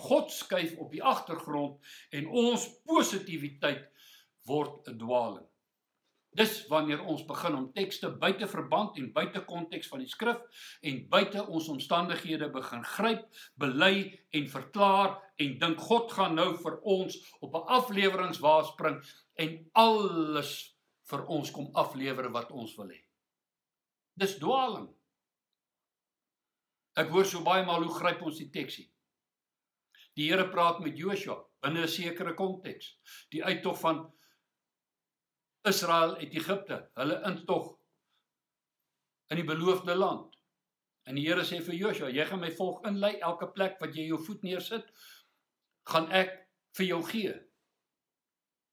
God 0.00 0.32
skuif 0.32 0.76
op 0.78 0.92
die 0.94 1.02
agtergrond 1.04 1.92
en 2.16 2.28
ons 2.28 2.66
positiwiteit 2.88 3.90
word 4.48 4.88
'n 4.88 4.98
dwaaling. 4.98 5.49
Dis 6.38 6.52
wanneer 6.70 7.00
ons 7.10 7.24
begin 7.26 7.56
om 7.58 7.72
tekste 7.74 8.10
buite 8.22 8.46
verband 8.46 8.98
en 9.00 9.08
buite 9.12 9.40
konteks 9.48 9.88
van 9.90 10.02
die 10.04 10.10
skrif 10.10 10.66
en 10.86 11.00
buite 11.10 11.42
ons 11.42 11.68
omstandighede 11.72 12.50
begin 12.54 12.84
gryp, 12.86 13.24
bely 13.58 13.94
en 14.38 14.46
verklaar 14.52 15.16
en 15.42 15.56
dink 15.58 15.82
God 15.88 16.12
gaan 16.14 16.38
nou 16.38 16.52
vir 16.62 16.78
ons 16.86 17.16
op 17.40 17.54
'n 17.54 17.66
afleweringswa 17.78 18.62
spring 18.70 19.02
en 19.34 19.58
alles 19.72 20.52
vir 21.10 21.26
ons 21.26 21.50
kom 21.50 21.68
aflewer 21.74 22.30
wat 22.30 22.50
ons 22.50 22.76
wil 22.76 22.88
hê. 22.88 23.02
Dis 24.14 24.38
dwaaling. 24.38 24.88
Ek 26.96 27.08
hoor 27.08 27.24
so 27.24 27.42
baie 27.42 27.66
maal 27.66 27.82
hoe 27.82 27.98
gryp 27.98 28.22
ons 28.22 28.38
die 28.38 28.50
teksie. 28.50 28.90
Die 30.14 30.30
Here 30.30 30.48
praat 30.48 30.80
met 30.80 30.98
Joshua 30.98 31.38
binne 31.62 31.82
'n 31.82 31.88
sekere 31.88 32.34
konteks. 32.34 32.96
Die 33.30 33.44
uittog 33.44 33.78
van 33.80 34.12
Israel 35.68 36.16
uit 36.16 36.32
Egipte, 36.32 36.80
hulle 36.94 37.20
intog 37.28 37.74
in 39.30 39.40
die 39.40 39.46
beloofde 39.46 39.94
land. 39.94 40.36
En 41.08 41.18
die 41.18 41.26
Here 41.26 41.44
sê 41.46 41.60
vir 41.64 41.76
Joshua, 41.76 42.10
jy 42.12 42.24
gaan 42.28 42.42
my 42.42 42.50
volg 42.56 42.84
inlei 42.88 43.16
elke 43.18 43.48
plek 43.54 43.78
wat 43.82 43.96
jy 43.96 44.08
jou 44.10 44.18
voet 44.24 44.42
neersit, 44.46 44.88
gaan 45.90 46.08
ek 46.14 46.32
vir 46.78 46.86
jou 46.90 47.00
gee. 47.08 47.34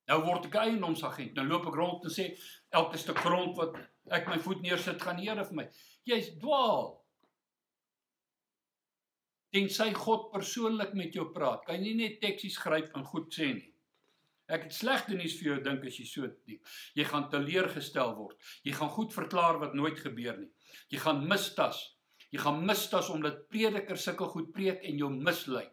Nou 0.08 0.22
word 0.24 0.48
ek 0.48 0.56
eiendomsagent. 0.62 1.36
Nou 1.36 1.48
loop 1.48 1.68
ek 1.72 1.76
rond 1.76 2.06
en 2.08 2.14
sê 2.14 2.30
elke 2.76 3.00
stuk 3.00 3.20
grond 3.24 3.58
wat 3.60 3.76
ek 4.16 4.30
my 4.32 4.38
voet 4.44 4.64
neersit, 4.64 5.02
gaan 5.04 5.20
die 5.20 5.28
Here 5.28 5.46
vir 5.48 5.62
my. 5.62 5.68
Jy's 6.08 6.32
dwaal. 6.40 6.94
Tensy 9.52 9.92
God 9.96 10.30
persoonlik 10.32 10.94
met 10.96 11.16
jou 11.16 11.28
praat, 11.34 11.64
kan 11.66 11.80
jy 11.80 11.84
nie 11.84 11.98
net 12.04 12.22
teksies 12.24 12.60
gryp 12.62 12.96
en 12.96 13.08
goed 13.08 13.32
sê 13.34 13.52
nie. 13.56 13.72
Ek 14.48 14.64
het 14.68 14.76
slegte 14.76 15.16
nuus 15.18 15.36
vir 15.40 15.50
jou 15.50 15.58
dink 15.64 15.86
as 15.90 15.98
jy 16.00 16.06
so 16.08 16.28
dink. 16.48 16.62
Jy 16.96 17.06
gaan 17.10 17.28
teleurgestel 17.32 18.14
word. 18.16 18.38
Jy 18.64 18.76
gaan 18.80 18.92
goed 18.96 19.16
verklaar 19.16 19.60
wat 19.60 19.76
nooit 19.76 20.00
gebeur 20.00 20.38
nie. 20.40 20.52
Jy 20.94 21.02
gaan 21.04 21.26
mistas. 21.28 21.82
Jy 22.32 22.40
gaan 22.44 22.64
mistas 22.68 23.10
omdat 23.12 23.44
predikers 23.52 24.08
sulke 24.08 24.28
goed 24.32 24.54
preek 24.56 24.84
en 24.88 25.02
jou 25.04 25.10
mislei. 25.12 25.66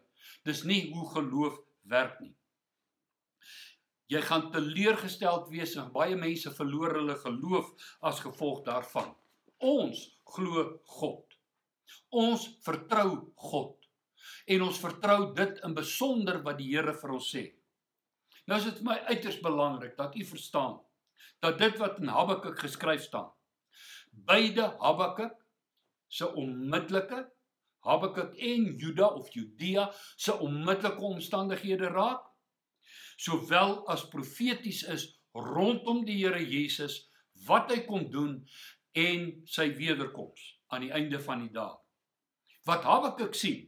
Dis 0.47 0.63
nie 0.67 0.81
hoe 0.91 1.07
geloof 1.13 1.61
werk 1.91 2.19
nie. 2.23 2.33
Jy 4.11 4.21
gaan 4.21 4.51
teleurgesteld 4.53 5.47
wees 5.49 5.73
en 5.81 5.93
baie 5.93 6.17
mense 6.19 6.51
verloor 6.53 6.99
hulle 6.99 7.15
geloof 7.23 7.71
as 8.05 8.21
gevolg 8.21 8.61
daarvan. 8.67 9.09
Ons 9.65 10.03
glo 10.35 10.67
God. 10.99 11.23
Ons 12.11 12.45
vertrou 12.65 13.31
God. 13.49 13.79
En 14.51 14.67
ons 14.67 14.81
vertrou 14.83 15.31
dit 15.37 15.63
in 15.65 15.73
besonder 15.73 16.43
wat 16.45 16.59
die 16.59 16.69
Here 16.75 16.93
vir 16.99 17.15
ons 17.17 17.31
sê. 17.33 17.47
Nou 18.45 18.59
is 18.59 18.67
dit 18.67 18.81
vir 18.81 18.89
my 18.89 18.97
uiters 19.09 19.39
belangrik 19.41 19.95
dat 19.97 20.15
u 20.15 20.25
verstaan 20.25 20.79
dat 21.43 21.57
dit 21.59 21.77
wat 21.77 21.99
in 22.01 22.09
Habakuk 22.09 22.59
geskryf 22.59 23.03
staan, 23.05 23.31
beide 24.25 24.75
Habakuk 24.79 25.35
se 26.07 26.29
onmiddellike 26.33 27.25
Habakuk 27.85 28.33
en 28.41 28.65
Juda 28.81 29.07
of 29.07 29.33
Judea 29.33 29.91
se 30.15 30.33
onmiddellike 30.33 31.01
omstandighede 31.01 31.91
raak, 31.93 32.23
sowel 33.17 33.83
as 33.87 34.07
profeties 34.09 34.81
is 34.89 35.05
rondom 35.33 36.05
die 36.05 36.17
Here 36.23 36.41
Jesus 36.41 37.05
wat 37.45 37.69
hy 37.71 37.83
kom 37.85 38.07
doen 38.11 38.39
en 38.97 39.27
sy 39.45 39.67
wederkoms 39.77 40.55
aan 40.73 40.87
die 40.87 40.93
einde 40.95 41.19
van 41.21 41.43
die 41.43 41.53
dag. 41.53 41.77
Wat 42.65 42.85
Habakuk 42.87 43.35
sien 43.37 43.67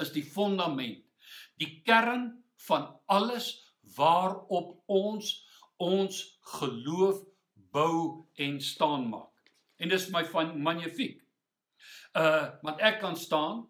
is 0.00 0.12
die 0.14 0.24
fondament, 0.24 1.04
die 1.60 1.82
kern 1.84 2.41
van 2.66 3.00
alles 3.06 3.50
waarop 3.96 4.78
ons 4.86 5.32
ons 5.82 6.22
geloof 6.58 7.18
bou 7.74 8.26
en 8.38 8.60
staan 8.60 9.08
maak. 9.10 9.52
En 9.82 9.90
dis 9.90 10.08
my 10.14 10.22
van 10.30 10.54
magnifiek. 10.62 11.18
Uh 12.14 12.52
want 12.62 12.82
ek 12.84 13.00
kan 13.02 13.16
staan 13.18 13.64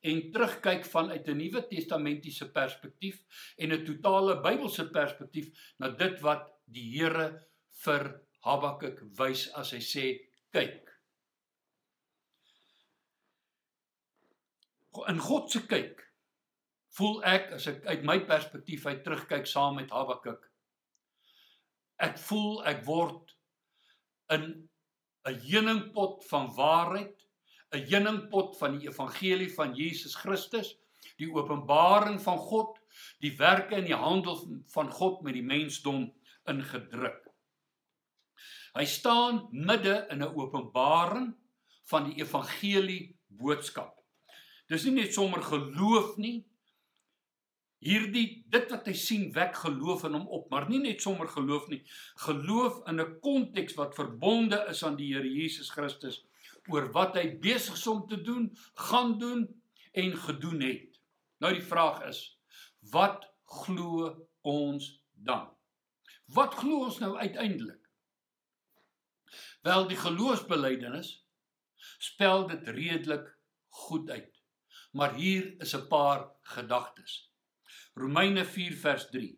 en 0.00 0.22
terugkyk 0.32 0.86
vanuit 0.86 1.26
'n 1.28 1.36
Nuwe 1.36 1.66
Testamentiese 1.68 2.50
perspektief 2.52 3.20
en 3.56 3.72
'n 3.72 3.84
totale 3.84 4.40
Bybelse 4.40 4.90
perspektief 4.90 5.74
na 5.78 5.90
dit 5.90 6.20
wat 6.20 6.48
die 6.64 6.88
Here 6.96 7.48
vir 7.84 8.20
Habakuk 8.40 9.02
wys 9.18 9.48
as 9.52 9.70
hy 9.70 9.80
sê 9.80 10.04
kyk. 10.52 10.86
In 15.08 15.18
God 15.18 15.50
se 15.50 15.66
kyk 15.66 16.07
voel 16.98 17.20
ek 17.24 17.52
as 17.58 17.66
ek 17.70 17.84
uit 17.86 18.04
my 18.06 18.18
perspektief 18.26 18.86
uit 18.86 19.04
terugkyk 19.04 19.46
saam 19.46 19.78
met 19.78 19.92
Habakuk. 19.94 20.42
Ek 22.02 22.18
voel 22.28 22.64
ek 22.70 22.84
word 22.86 23.34
in 24.34 24.68
'n 25.28 25.38
heuningpot 25.44 26.24
van 26.30 26.50
waarheid, 26.56 27.16
'n 27.74 27.86
heuningpot 27.90 28.58
van 28.58 28.78
die 28.78 28.88
evangelie 28.88 29.50
van 29.54 29.74
Jesus 29.74 30.14
Christus, 30.14 30.76
die 31.18 31.30
openbaring 31.32 32.20
van 32.22 32.38
God, 32.38 32.78
die 33.20 33.36
werke 33.36 33.76
en 33.76 33.84
die 33.84 33.94
handel 33.96 34.38
van 34.74 34.90
God 34.90 35.22
met 35.22 35.34
die 35.34 35.44
mensdom 35.44 36.12
ingedruk. 36.48 37.26
Hy 38.74 38.84
staan 38.84 39.48
midde 39.50 40.06
in 40.10 40.22
'n 40.22 40.34
openbaring 40.34 41.34
van 41.90 42.04
die 42.04 42.20
evangelie 42.22 43.16
boodskap. 43.26 43.94
Dis 44.68 44.84
nie 44.84 44.92
net 44.92 45.14
sommer 45.14 45.42
geloof 45.42 46.16
nie, 46.16 46.44
hierdie 47.84 48.44
dit 48.50 48.70
wat 48.72 48.86
hy 48.90 48.94
sien 48.98 49.28
wek 49.34 49.54
geloof 49.56 50.04
in 50.08 50.16
hom 50.18 50.26
op, 50.34 50.48
maar 50.50 50.68
nie 50.68 50.80
net 50.82 51.02
sommer 51.02 51.28
geloof 51.30 51.68
nie. 51.68 51.82
Geloof 52.24 52.82
in 52.90 53.00
'n 53.00 53.20
konteks 53.20 53.74
wat 53.74 53.94
verbonde 53.94 54.64
is 54.68 54.82
aan 54.84 54.96
die 54.96 55.14
Here 55.14 55.28
Jesus 55.28 55.70
Christus 55.70 56.24
oor 56.68 56.90
wat 56.92 57.16
hy 57.16 57.38
besig 57.40 57.74
is 57.74 57.86
om 57.86 58.06
te 58.08 58.20
doen, 58.22 58.50
gaan 58.74 59.18
doen 59.18 59.62
en 59.92 60.16
gedoen 60.16 60.60
het. 60.60 61.00
Nou 61.38 61.52
die 61.54 61.64
vraag 61.64 62.02
is, 62.08 62.38
wat 62.90 63.24
glo 63.44 64.26
ons 64.42 65.02
dan? 65.12 65.48
Wat 66.26 66.54
glo 66.54 66.84
ons 66.84 66.98
nou 66.98 67.16
uiteindelik? 67.16 67.88
Wel 69.62 69.88
die 69.88 69.96
geloofsbelijdenis 69.96 71.24
spel 71.98 72.46
dit 72.46 72.68
redelik 72.68 73.38
goed 73.68 74.10
uit. 74.10 74.42
Maar 74.92 75.14
hier 75.14 75.54
is 75.60 75.74
'n 75.76 75.88
paar 75.88 76.30
gedagtes. 76.42 77.27
Romeine 77.98 78.44
4 78.44 78.76
vers 78.76 79.08
3. 79.10 79.32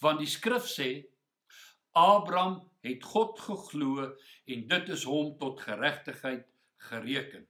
Want 0.00 0.18
die 0.18 0.30
skrif 0.30 0.66
sê 0.66 0.88
Abraham 1.94 2.60
het 2.86 3.04
God 3.04 3.38
geglo 3.38 4.08
en 4.50 4.66
dit 4.72 4.88
is 4.94 5.04
hom 5.06 5.34
tot 5.38 5.60
geregtigheid 5.62 6.46
gereken. 6.90 7.46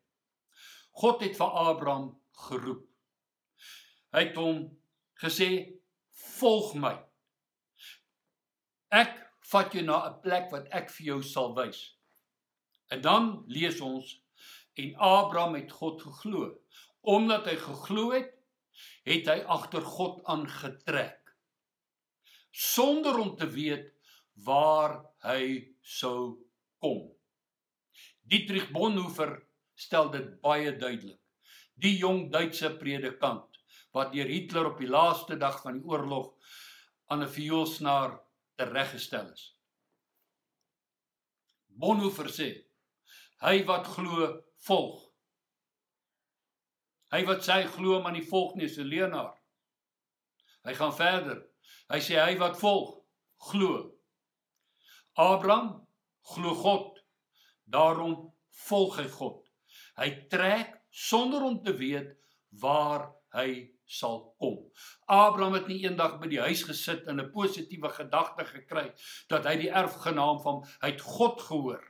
God 1.00 1.22
het 1.24 1.38
vir 1.38 1.58
Abraham 1.64 2.10
geroep. 2.48 2.82
Hy 4.12 4.24
het 4.26 4.36
hom 4.40 4.64
gesê 5.22 5.48
volg 6.38 6.74
my. 6.82 6.96
Ek 8.90 9.14
vat 9.52 9.74
jou 9.74 9.84
na 9.86 10.02
'n 10.08 10.20
plek 10.24 10.50
wat 10.52 10.66
ek 10.70 10.90
vir 10.90 11.06
jou 11.06 11.22
sal 11.22 11.54
wys. 11.54 11.80
En 12.90 13.00
dan 13.00 13.44
lees 13.46 13.80
ons 13.80 14.18
en 14.74 14.96
Abraham 14.96 15.54
het 15.54 15.72
God 15.72 16.02
geglo. 16.02 16.58
Omdat 17.00 17.46
hy 17.46 17.56
geglo 17.56 18.10
het, 18.10 18.39
het 19.08 19.28
hy 19.28 19.40
agter 19.46 19.84
God 19.84 20.20
aangetrek 20.24 21.20
sonder 22.50 23.18
om 23.18 23.36
te 23.36 23.46
weet 23.46 23.92
waar 24.44 25.00
hy 25.22 25.70
sou 25.82 26.40
kom. 26.82 27.10
Dietrich 28.26 28.70
Bonhoeffer 28.74 29.36
stel 29.74 30.10
dit 30.10 30.40
baie 30.42 30.72
duidelik. 30.76 31.20
Die 31.80 31.96
jong 31.98 32.28
Duitse 32.32 32.72
predikant 32.76 33.58
wat 33.96 34.12
deur 34.12 34.28
Hitler 34.28 34.68
op 34.70 34.78
die 34.78 34.90
laaste 34.90 35.38
dag 35.40 35.62
van 35.62 35.78
die 35.78 35.86
oorlog 35.86 36.34
aan 37.10 37.22
'n 37.24 37.32
vioolsnaar 37.36 38.20
tereggestel 38.56 39.32
is. 39.32 39.56
Bonhoeffer 41.66 42.28
sê: 42.28 42.48
Hy 43.40 43.64
wat 43.64 43.86
glo, 43.86 44.42
volg. 44.66 45.09
Hy 47.10 47.24
wat 47.26 47.44
sê 47.44 47.62
glo 47.66 48.00
maar 48.02 48.14
nie 48.14 48.26
volg 48.26 48.54
nie, 48.54 48.66
is 48.66 48.78
'n 48.78 48.86
leienaar. 48.86 49.34
Hy 50.64 50.74
gaan 50.74 50.94
verder. 50.94 51.46
Hy 51.90 51.98
sê 51.98 52.18
hy 52.20 52.36
wat 52.38 52.58
volg, 52.60 53.00
glo. 53.50 53.96
Abraham 55.16 55.86
glo 56.34 56.54
God. 56.54 57.00
Daarom 57.64 58.32
volg 58.68 58.96
hy 58.96 59.08
God. 59.08 59.48
Hy 59.96 60.10
trek 60.30 60.76
sonder 60.90 61.42
om 61.42 61.62
te 61.62 61.74
weet 61.76 62.16
waar 62.60 63.10
hy 63.34 63.70
sal 63.90 64.34
kom. 64.38 64.58
Abraham 65.10 65.56
het 65.58 65.68
nie 65.70 65.82
eendag 65.82 66.18
by 66.22 66.28
die 66.30 66.42
huis 66.42 66.62
gesit 66.66 67.08
en 67.10 67.20
'n 67.20 67.32
positiewe 67.34 67.90
gedagte 67.90 68.44
gekry 68.44 68.92
dat 69.28 69.46
hy 69.46 69.56
die 69.56 69.70
erfgenaam 69.70 70.38
van 70.42 70.62
hy 70.82 70.90
het 70.94 71.00
God 71.00 71.40
gehoor 71.42 71.84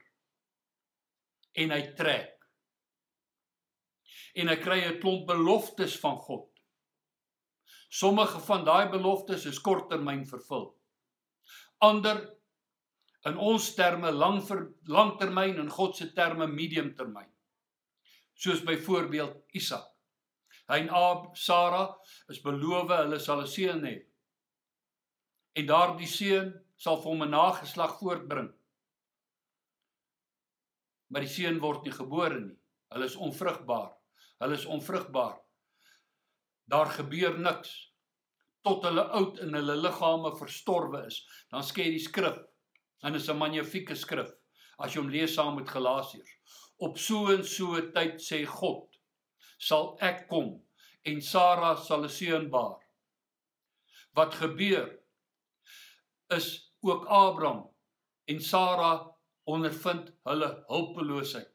en 1.53 1.71
hy 1.71 1.83
trek 1.97 2.40
en 4.35 4.49
hy 4.49 4.57
kry 4.57 4.81
'n 4.85 5.01
klomp 5.01 5.27
beloftes 5.27 5.99
van 6.01 6.17
God. 6.17 6.49
Sommige 7.91 8.41
van 8.41 8.65
daai 8.65 8.89
beloftes 8.89 9.47
is 9.47 9.59
korttermyn 9.59 10.27
vervul. 10.27 10.75
Ander 11.81 12.41
In 13.29 13.37
ons 13.37 13.67
terme 13.77 14.11
lang 14.17 14.39
vir 14.49 14.63
langtermyn 14.89 15.59
en 15.61 15.69
God 15.69 15.97
se 15.97 16.09
terme 16.17 16.47
mediumtermyn. 16.49 17.29
Soos 18.33 18.63
byvoorbeeld 18.65 19.57
Isak. 19.61 19.85
Hy 20.71 20.79
en 20.85 20.93
Ab 20.95 21.37
Sara 21.37 21.83
is 22.33 22.41
beloof 22.41 22.89
hulle 22.95 23.19
sal 23.21 23.43
'n 23.43 23.51
seun 23.51 23.85
hê. 23.85 23.97
En 25.59 25.67
daardie 25.67 26.09
seun 26.09 26.55
sal 26.79 26.97
vir 27.03 27.11
hom 27.11 27.23
'n 27.23 27.31
nageslag 27.31 27.99
voortbring. 27.99 28.51
Maar 31.11 31.21
die 31.21 31.35
seun 31.37 31.61
word 31.61 31.85
nie 31.85 31.93
gebore 31.93 32.41
nie. 32.41 32.57
Hulle 32.93 33.05
is 33.05 33.17
onvrugbaar. 33.17 34.00
Hulle 34.41 34.57
is 34.57 34.67
onvrugbaar. 34.67 35.39
Daar 36.71 36.91
gebeur 36.97 37.39
niks 37.39 37.75
tot 38.65 38.85
hulle 38.85 39.07
oud 39.17 39.39
en 39.41 39.55
hulle 39.57 39.77
liggame 39.77 40.35
verstorwe 40.37 41.07
is. 41.07 41.23
Dan 41.51 41.65
skei 41.65 41.91
die 41.91 42.03
skrif 42.03 42.41
En 43.01 43.15
is 43.15 43.29
'n 43.29 43.37
magnifieke 43.37 43.95
skrif 43.97 44.31
as 44.79 44.95
jy 44.95 45.01
hom 45.01 45.11
lees 45.13 45.35
saam 45.35 45.55
met 45.57 45.69
Galasiërs. 45.69 46.33
Op 46.87 46.99
so 46.99 47.29
en 47.35 47.45
so 47.45 47.81
tyd 47.97 48.21
sê 48.25 48.41
God, 48.47 48.97
sal 49.59 49.97
ek 50.09 50.27
kom 50.29 50.51
en 51.11 51.21
Sara 51.21 51.75
sal 51.77 52.05
'n 52.05 52.13
seun 52.17 52.51
baar. 52.51 52.81
Wat 54.17 54.35
gebeur 54.35 54.89
is 56.37 56.49
ook 56.83 57.07
Abraham 57.07 57.63
en 58.27 58.41
Sara 58.41 58.93
ondervind 59.45 60.13
hulle 60.25 60.51
hulpeloosheid. 60.69 61.51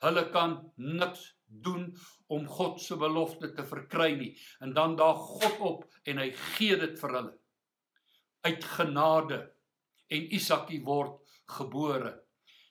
Hulle 0.00 0.24
kan 0.30 0.72
niks 0.76 1.22
doen 1.50 1.88
om 2.26 2.46
God 2.46 2.80
se 2.80 2.96
belofte 2.96 3.52
te 3.54 3.64
verkry 3.66 4.12
nie 4.16 4.30
en 4.60 4.74
dan 4.74 4.96
daag 4.96 5.18
God 5.42 5.60
op 5.60 5.86
en 6.04 6.22
hy 6.22 6.30
gee 6.54 6.78
dit 6.78 6.98
vir 7.00 7.16
hulle 7.18 7.36
uit 8.46 8.64
genade 8.64 9.40
en 10.10 10.28
Isakie 10.34 10.80
word 10.84 11.18
gebore. 11.50 12.14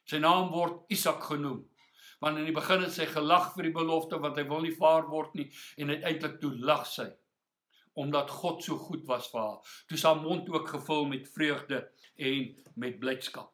Sy 0.09 0.19
naam 0.23 0.49
word 0.53 0.89
Isak 0.91 1.21
genoem. 1.29 1.61
Want 2.19 2.39
in 2.41 2.49
die 2.49 2.55
begin 2.55 2.83
het 2.83 2.95
sy 2.95 3.05
gelag 3.07 3.53
vir 3.55 3.69
die 3.69 3.75
belofte 3.75 4.19
want 4.19 4.39
hy 4.39 4.47
wil 4.49 4.63
nie 4.65 4.75
vaar 4.75 5.07
word 5.11 5.35
nie 5.39 5.47
en 5.77 5.93
uiteindelik 5.93 6.39
toe 6.41 6.55
lag 6.65 6.87
sy 6.89 7.07
omdat 7.99 8.29
God 8.31 8.61
so 8.63 8.77
goed 8.79 9.03
was 9.09 9.27
vir 9.31 9.41
haar. 9.41 9.71
Toe 9.89 9.97
sy 9.99 10.11
mond 10.21 10.47
ook 10.53 10.69
gevul 10.71 11.07
met 11.09 11.25
vreugde 11.27 11.81
en 12.15 12.51
met 12.79 12.99
blydskap. 12.99 13.49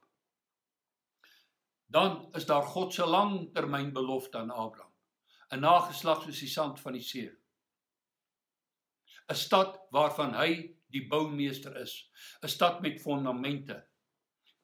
Dan 1.89 2.19
is 2.37 2.45
daar 2.45 2.65
God 2.67 2.93
se 2.93 3.05
langtermyn 3.05 3.93
belofte 3.93 4.37
aan 4.37 4.51
Abraham. 4.51 4.94
'n 5.51 5.61
Nageslag 5.61 6.23
soos 6.23 6.39
die 6.39 6.49
sand 6.49 6.79
van 6.79 6.93
die 6.93 7.03
see. 7.05 7.29
'n 9.29 9.35
Stad 9.35 9.79
waarvan 9.91 10.33
hy 10.33 10.75
die 10.93 11.07
boumeester 11.07 11.75
is. 11.81 12.09
'n 12.43 12.47
Stad 12.47 12.81
met 12.81 13.01
fondamente. 13.01 13.83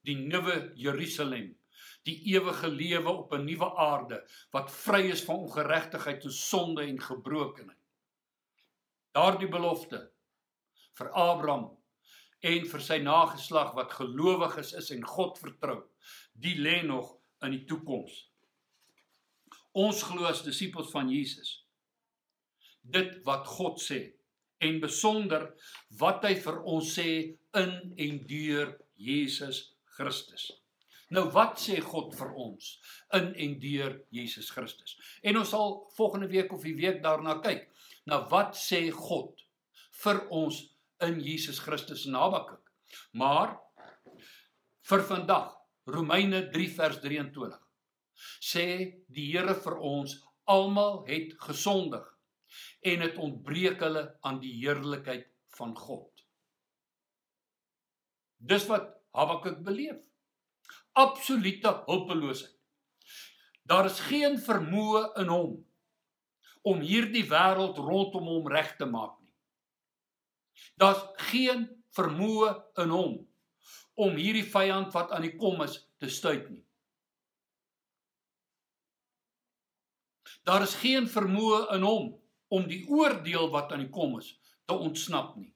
Die 0.01 0.15
nuwe 0.15 0.71
Jerusalem, 0.75 1.57
die 2.03 2.17
ewige 2.33 2.69
lewe 2.69 3.09
op 3.09 3.33
'n 3.33 3.45
nuwe 3.45 3.69
aarde 3.75 4.23
wat 4.51 4.71
vry 4.71 5.01
is 5.11 5.23
van 5.23 5.35
ongeregtigheid 5.35 6.23
en 6.23 6.31
sonde 6.31 6.83
en 6.85 7.01
gebrokenheid. 7.01 7.77
Daardie 9.11 9.49
belofte 9.49 10.11
vir 10.97 11.11
Abraham 11.11 11.77
en 12.39 12.65
vir 12.65 12.81
sy 12.81 12.97
nageslag 12.97 13.73
wat 13.73 13.91
gelowiges 13.93 14.73
is 14.73 14.89
en 14.91 15.03
God 15.05 15.37
vertrou, 15.39 15.83
die 16.33 16.55
lê 16.57 16.81
nog 16.85 17.17
in 17.41 17.51
die 17.51 17.65
toekoms. 17.65 18.30
Ons 19.77 20.03
glo 20.03 20.27
as 20.27 20.43
disippels 20.43 20.91
van 20.91 21.09
Jesus 21.11 21.61
dit 22.81 23.19
wat 23.25 23.45
God 23.47 23.79
sê 23.81 23.99
en 24.61 24.79
besonder 24.81 25.47
wat 25.99 26.25
hy 26.25 26.33
vir 26.41 26.57
ons 26.69 26.95
sê 26.97 27.11
in 27.57 27.71
en 28.05 28.17
deur 28.29 28.73
Jesus 29.01 29.71
Christus. 29.97 30.49
Nou 31.11 31.25
wat 31.35 31.59
sê 31.59 31.79
God 31.83 32.13
vir 32.15 32.29
ons 32.39 32.67
in 33.17 33.31
en 33.45 33.55
deur 33.59 33.97
Jesus 34.15 34.51
Christus? 34.53 34.95
En 35.23 35.41
ons 35.41 35.49
sal 35.49 35.75
volgende 35.97 36.29
week 36.31 36.53
of 36.55 36.63
die 36.63 36.77
week 36.77 37.01
daarna 37.03 37.39
kyk. 37.43 37.67
Nou 38.07 38.21
wat 38.31 38.55
sê 38.57 38.85
God 38.95 39.41
vir 40.03 40.21
ons 40.31 40.61
in 41.03 41.19
Jesus 41.19 41.59
Christus 41.59 42.05
in 42.07 42.15
Habakuk? 42.15 42.63
Maar 43.17 43.57
vir 44.87 45.03
vandag 45.09 45.51
Romeine 45.91 46.45
3 46.53 46.69
vers 46.77 47.01
23 47.03 47.59
sê 48.39 48.67
die 49.07 49.27
Here 49.31 49.55
vir 49.63 49.77
ons 49.77 50.17
almal 50.49 51.03
het 51.07 51.35
gesondig 51.41 52.05
en 52.81 53.03
dit 53.05 53.19
ontbreek 53.25 53.81
hulle 53.85 54.05
aan 54.27 54.39
die 54.43 54.53
heerlikheid 54.59 55.27
van 55.57 55.75
God. 55.77 56.09
Dis 58.41 58.65
wat 58.67 58.89
Habakuk 59.13 59.59
beleef. 59.63 59.99
Absolute 60.97 61.71
hulpeloosheid. 61.85 62.55
Daar 63.67 63.85
is 63.85 63.99
geen 64.07 64.39
vermoë 64.41 65.03
in 65.21 65.29
hom 65.31 65.51
om 66.67 66.81
hierdie 66.85 67.23
wêreld 67.29 67.79
rondom 67.81 68.27
hom 68.29 68.49
reg 68.51 68.75
te 68.77 68.85
maak 68.85 69.15
nie. 69.21 69.31
Daar's 70.77 71.01
geen 71.31 71.67
vermoë 71.95 72.51
in 72.83 72.93
hom 72.93 73.15
om 74.01 74.17
hierdie 74.17 74.47
vyand 74.47 74.91
wat 74.95 75.11
aan 75.11 75.25
die 75.25 75.35
kom 75.37 75.61
is 75.65 75.77
te 76.01 76.09
stuit 76.09 76.49
nie. 76.49 76.63
Daar 80.47 80.63
is 80.65 80.75
geen 80.81 81.07
vermoë 81.09 81.67
in 81.75 81.85
hom 81.85 82.07
om 82.51 82.67
die 82.67 82.83
oordeel 82.89 83.49
wat 83.53 83.71
aan 83.71 83.85
die 83.85 83.93
kom 83.93 84.17
is 84.19 84.33
te 84.65 84.73
ontsnap 84.73 85.35
nie. 85.37 85.51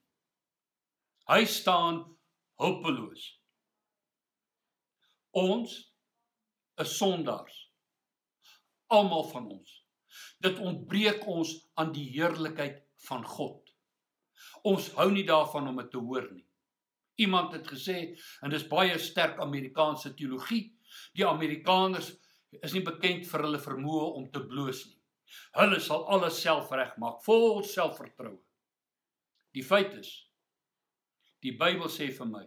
Hy 1.25 1.41
staan 1.49 2.03
hulpeloos. 2.61 3.25
Ons 5.35 5.73
is 6.81 6.97
sondaars. 6.97 7.55
Almal 8.93 9.25
van 9.31 9.49
ons. 9.57 9.71
Dit 10.39 10.59
ontbreek 10.61 11.25
ons 11.27 11.51
aan 11.81 11.91
die 11.95 12.05
heerlikheid 12.13 12.83
van 13.07 13.25
God. 13.25 13.73
Ons 14.65 14.91
hou 14.99 15.09
nie 15.11 15.25
daarvan 15.25 15.71
om 15.71 15.81
dit 15.81 15.89
te 15.91 16.01
hoor 16.01 16.29
nie. 16.31 16.45
Iemand 17.25 17.53
het 17.55 17.67
gesê 17.67 17.97
en 18.43 18.53
dis 18.53 18.67
baie 18.69 18.97
sterk 18.99 19.39
Amerikaanse 19.41 20.13
teologie, 20.13 20.75
die 21.15 21.25
Amerikaners 21.27 22.11
is 22.63 22.73
nie 22.75 22.83
bekend 22.85 23.25
vir 23.29 23.45
hulle 23.45 23.61
vermoë 23.61 24.05
om 24.19 24.27
te 24.31 24.41
bloos 24.43 24.85
nie. 24.87 24.99
Hulle 25.57 25.79
sal 25.81 26.05
alles 26.13 26.37
self 26.41 26.71
regmaak, 26.71 27.21
vol 27.25 27.63
selfvertroue. 27.65 28.39
Die 29.55 29.63
feit 29.63 29.93
is 29.99 30.11
die 31.45 31.53
Bybel 31.57 31.89
sê 31.93 32.09
vir 32.13 32.29
my 32.29 32.43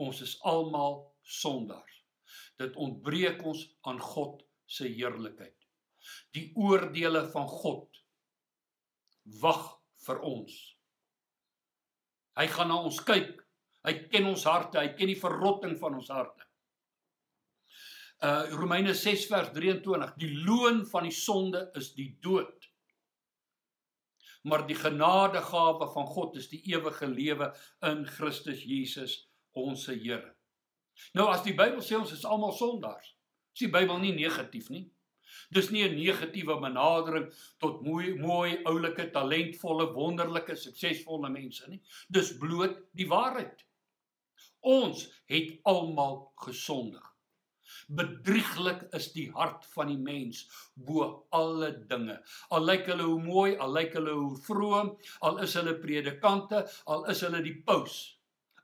ons 0.00 0.20
is 0.24 0.34
almal 0.48 0.98
sondaars. 1.24 1.96
Dit 2.60 2.76
ontbreek 2.76 3.40
ons 3.46 3.62
aan 3.88 4.00
God 4.00 4.42
se 4.68 4.88
heerlikheid. 4.88 5.56
Die 6.36 6.50
oordeele 6.56 7.24
van 7.32 7.48
God 7.48 8.00
wag 9.40 9.64
vir 10.06 10.20
ons. 10.24 10.54
Hy 12.40 12.46
gaan 12.52 12.70
na 12.72 12.78
ons 12.84 13.00
kyk. 13.04 13.34
Hy 13.84 13.94
ken 14.12 14.28
ons 14.28 14.44
harte, 14.48 14.80
hy 14.80 14.92
ken 14.96 15.08
die 15.08 15.20
verrotting 15.20 15.76
van 15.80 15.96
ons 15.96 16.12
harte 16.12 16.49
uh 18.20 18.50
Romeine 18.52 18.94
6 18.94 19.26
vers 19.30 19.48
23 19.54 20.12
die 20.20 20.32
loon 20.44 20.82
van 20.86 21.06
die 21.08 21.14
sonde 21.14 21.70
is 21.78 21.94
die 21.96 22.10
dood. 22.20 22.68
Maar 24.44 24.66
die 24.68 24.76
genadegawe 24.76 25.88
van 25.92 26.06
God 26.06 26.36
is 26.36 26.48
die 26.52 26.60
ewige 26.72 27.08
lewe 27.08 27.50
in 27.88 28.04
Christus 28.06 28.62
Jesus 28.64 29.16
ons 29.56 29.86
Here. 29.88 30.34
Nou 31.16 31.30
as 31.32 31.44
die 31.46 31.56
Bybel 31.56 31.80
sê 31.84 31.96
ons 31.96 32.12
is 32.12 32.26
almal 32.28 32.52
sondaars 32.56 33.14
is 33.54 33.64
die 33.64 33.72
Bybel 33.72 33.98
nie 34.02 34.12
negatief 34.14 34.68
nie. 34.70 34.84
Dis 35.50 35.70
nie 35.70 35.82
'n 35.88 35.96
negatiewe 35.96 36.60
benadering 36.60 37.32
tot 37.58 37.82
mooi 37.82 38.14
mooi 38.14 38.62
oulike 38.64 39.10
talentvolle 39.10 39.92
wonderlike 39.94 40.56
suksesvolle 40.56 41.30
mense 41.30 41.68
nie. 41.70 41.80
Dis 42.08 42.36
bloot 42.38 42.76
die 42.92 43.08
waarheid. 43.08 43.64
Ons 44.60 45.08
het 45.26 45.56
almal 45.64 46.32
gesondig 46.36 47.09
Bedrieglik 47.90 48.84
is 48.94 49.08
die 49.16 49.26
hart 49.34 49.64
van 49.74 49.90
die 49.90 49.98
mens 49.98 50.44
bo 50.74 51.26
alle 51.34 51.72
dinge. 51.90 52.20
Al 52.54 52.66
lyk 52.68 52.86
hulle 52.92 53.08
hoe 53.08 53.22
mooi, 53.24 53.56
al 53.58 53.74
lyk 53.74 53.96
hulle 53.98 54.14
hoe 54.14 54.36
vroom, 54.46 54.92
al 55.26 55.40
is 55.42 55.56
hulle 55.58 55.74
predikante, 55.82 56.62
al 56.86 57.04
is 57.10 57.24
hulle 57.26 57.42
die 57.42 57.56
paus, 57.66 57.96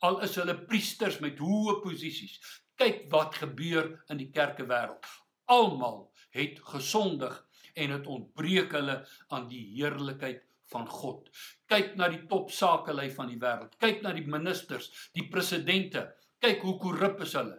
al 0.06 0.20
is 0.26 0.36
hulle 0.38 0.54
priesters 0.70 1.18
met 1.24 1.42
hoë 1.42 1.80
posisies. 1.82 2.38
Kyk 2.78 3.06
wat 3.10 3.40
gebeur 3.42 3.90
in 4.12 4.20
die 4.22 4.30
kerke 4.30 4.68
wêreld. 4.68 5.10
Almal 5.50 6.04
het 6.36 6.60
gesondig 6.70 7.34
en 7.74 7.96
dit 7.96 8.10
ontbreek 8.12 8.74
hulle 8.78 9.00
aan 9.34 9.50
die 9.50 9.64
heerlikheid 9.74 10.44
van 10.70 10.86
God. 10.90 11.30
Kyk 11.70 11.94
na 11.98 12.08
die 12.12 12.22
topsakelei 12.30 13.10
van 13.14 13.30
die 13.32 13.40
wêreld. 13.42 13.74
Kyk 13.82 14.02
na 14.04 14.14
die 14.14 14.26
ministers, 14.26 14.90
die 15.18 15.26
presidente. 15.30 16.08
Kyk 16.42 16.62
hoe 16.62 16.78
korrup 16.82 17.22
is 17.26 17.34
hulle. 17.38 17.58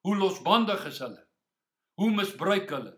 Hoe 0.00 0.16
losbandig 0.16 0.84
is 0.86 0.98
hulle? 0.98 1.26
Hoe 1.94 2.10
misbruik 2.10 2.70
hulle? 2.70 2.94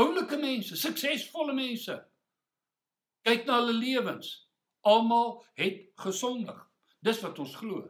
Oulike 0.00 0.38
mense, 0.40 0.76
suksesvolle 0.76 1.52
mense. 1.52 1.96
Kyk 3.26 3.44
na 3.44 3.58
hulle 3.60 3.76
lewens. 3.76 4.30
Almal 4.88 5.34
het 5.60 5.82
gesondig. 6.00 6.60
Dis 7.04 7.20
wat 7.20 7.38
ons 7.42 7.56
glo. 7.60 7.82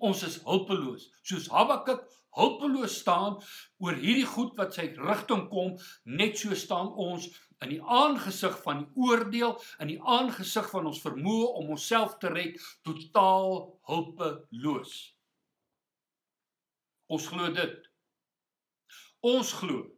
Ons 0.00 0.22
is 0.24 0.38
hulpeloos. 0.46 1.10
Soos 1.28 1.50
Habakuk 1.52 2.06
hulpeloos 2.34 2.96
staan 3.02 3.36
oor 3.84 3.98
hierdie 4.00 4.26
goed 4.26 4.56
wat 4.58 4.74
sy 4.74 4.88
rigting 4.96 5.44
kom, 5.52 5.74
net 6.04 6.40
so 6.40 6.56
staan 6.58 6.88
ons 6.98 7.28
in 7.62 7.76
die 7.76 7.82
aangesig 7.82 8.56
van 8.64 8.82
die 8.82 9.04
oordeel, 9.06 9.54
in 9.84 9.92
die 9.92 10.00
aangesig 10.00 10.66
van 10.72 10.88
ons 10.90 11.02
vermoë 11.04 11.52
om 11.60 11.74
onsself 11.76 12.16
te 12.22 12.32
red, 12.32 12.56
totaal 12.88 13.60
hulpeloos. 13.90 14.96
Ons 17.08 17.26
glo 17.28 17.50
dit. 17.52 17.90
Ons 19.24 19.52
glo 19.60 19.88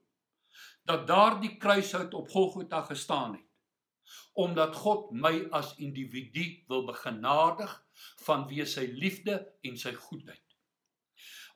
dat 0.86 1.06
daardie 1.06 1.56
kruishout 1.58 2.14
op 2.14 2.30
Golgotha 2.30 2.82
gestaan 2.86 3.34
het 3.38 3.44
omdat 4.36 4.76
God 4.76 5.10
my 5.16 5.48
as 5.56 5.72
individu 5.82 6.44
wil 6.68 6.84
begenadig 6.86 7.72
vanweë 8.26 8.66
sy 8.68 8.84
liefde 9.00 9.38
en 9.66 9.78
sy 9.80 9.94
goedheid. 9.96 10.42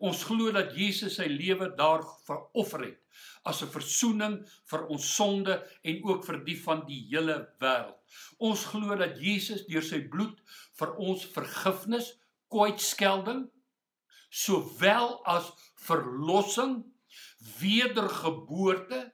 Ons 0.00 0.22
glo 0.24 0.48
dat 0.54 0.72
Jesus 0.72 1.18
sy 1.20 1.26
lewe 1.28 1.68
daar 1.76 2.02
veroffer 2.24 2.86
het 2.86 2.98
as 3.44 3.60
'n 3.62 3.72
verzoening 3.74 4.36
vir 4.70 4.86
ons 4.86 5.14
sonde 5.16 5.54
en 5.84 6.02
ook 6.08 6.24
vir 6.24 6.38
die 6.44 6.56
van 6.64 6.86
die 6.86 7.02
hele 7.12 7.36
wêreld. 7.60 8.00
Ons 8.38 8.64
glo 8.72 8.96
dat 8.96 9.20
Jesus 9.20 9.66
deur 9.66 9.84
sy 9.84 10.00
bloed 10.08 10.40
vir 10.80 10.96
ons 10.96 11.24
vergifnis, 11.36 12.16
kwytskelding, 12.48 13.50
sowel 14.30 15.18
as 15.28 15.50
verlossing, 15.86 16.80
wedergeboorte, 17.60 19.12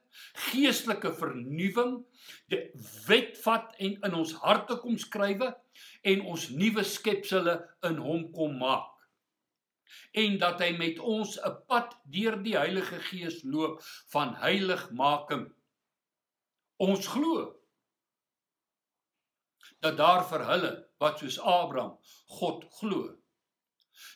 geestelike 0.49 1.13
vernuwing, 1.17 1.97
die 2.51 2.61
wet 3.07 3.37
vat 3.43 3.73
en 3.79 3.97
in 4.07 4.19
ons 4.19 4.35
harte 4.43 4.77
kom 4.81 4.97
skrywe 4.99 5.53
en 6.07 6.27
ons 6.27 6.49
nuwe 6.53 6.83
skepsele 6.85 7.57
in 7.87 7.99
hom 8.03 8.29
kom 8.35 8.59
maak 8.61 8.93
en 10.17 10.37
dat 10.41 10.61
hy 10.63 10.71
met 10.77 10.99
ons 10.99 11.37
'n 11.49 11.53
pad 11.69 11.93
deur 12.15 12.37
die 12.43 12.57
Heilige 12.57 12.99
Gees 13.09 13.43
loop 13.43 13.81
van 14.13 14.35
heiligmaking. 14.35 15.45
Ons 16.77 17.07
glo 17.07 17.53
dat 19.81 19.97
daar 19.97 20.25
vir 20.29 20.45
hulle 20.51 20.73
wat 20.99 21.19
soos 21.19 21.39
Abraham 21.39 21.97
God 22.39 22.65
glo, 22.79 23.15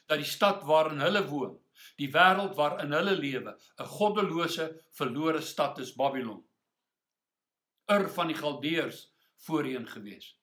dat 0.05 0.17
die 0.17 0.27
stad 0.27 0.63
waarin 0.63 0.99
hulle 0.99 1.23
woon, 1.27 1.57
die 1.97 2.11
wêreld 2.11 2.55
waarin 2.55 2.93
hulle 2.93 3.15
lewe, 3.17 3.55
'n 3.79 3.91
goddelose 3.97 4.67
verlore 4.91 5.41
stad 5.41 5.79
is 5.79 5.95
Babylon. 5.95 6.43
Ur 7.91 8.09
van 8.09 8.27
die 8.27 8.37
Galdeërs 8.37 9.11
voorheen 9.45 9.87
gewees. 9.87 10.37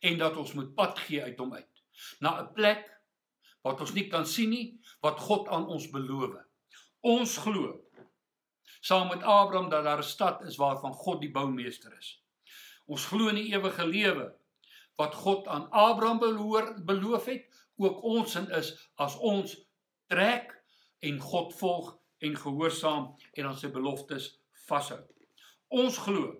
En 0.00 0.18
dat 0.18 0.36
ons 0.36 0.52
moet 0.52 0.74
pad 0.74 0.98
gee 0.98 1.22
uit 1.22 1.38
hom 1.38 1.54
uit 1.54 1.72
na 2.20 2.42
'n 2.42 2.52
plek 2.52 2.84
wat 3.62 3.80
ons 3.80 3.92
nie 3.92 4.08
kan 4.08 4.26
sien 4.26 4.50
nie 4.50 4.80
wat 5.00 5.20
God 5.20 5.48
aan 5.48 5.66
ons 5.66 5.90
beloof. 5.90 6.36
Ons 7.00 7.36
glo 7.36 7.82
saam 8.80 9.08
met 9.08 9.22
Abraham 9.22 9.68
dat 9.68 9.84
daar 9.84 9.98
'n 9.98 10.12
stad 10.14 10.42
is 10.42 10.56
waarvan 10.56 10.92
God 10.92 11.20
die 11.20 11.30
boumeester 11.30 11.96
is. 11.98 12.22
Ons 12.86 13.06
glo 13.06 13.28
in 13.28 13.34
die 13.34 13.52
ewige 13.54 13.86
lewe 13.86 14.34
wat 14.96 15.14
God 15.14 15.48
aan 15.48 15.70
Abraham 15.70 16.18
beloor, 16.18 16.74
beloof 16.84 17.24
het, 17.24 17.55
ook 17.76 18.02
ons 18.02 18.34
in 18.40 18.48
is 18.58 18.72
as 19.02 19.16
ons 19.18 19.54
trek 20.12 20.52
en 21.06 21.20
God 21.20 21.54
volg 21.58 21.92
en 22.24 22.36
gehoorsaam 22.36 23.08
en 23.32 23.48
aan 23.50 23.58
sy 23.60 23.70
beloftes 23.72 24.30
vashou. 24.66 25.00
Ons 25.68 25.98
glo 25.98 26.34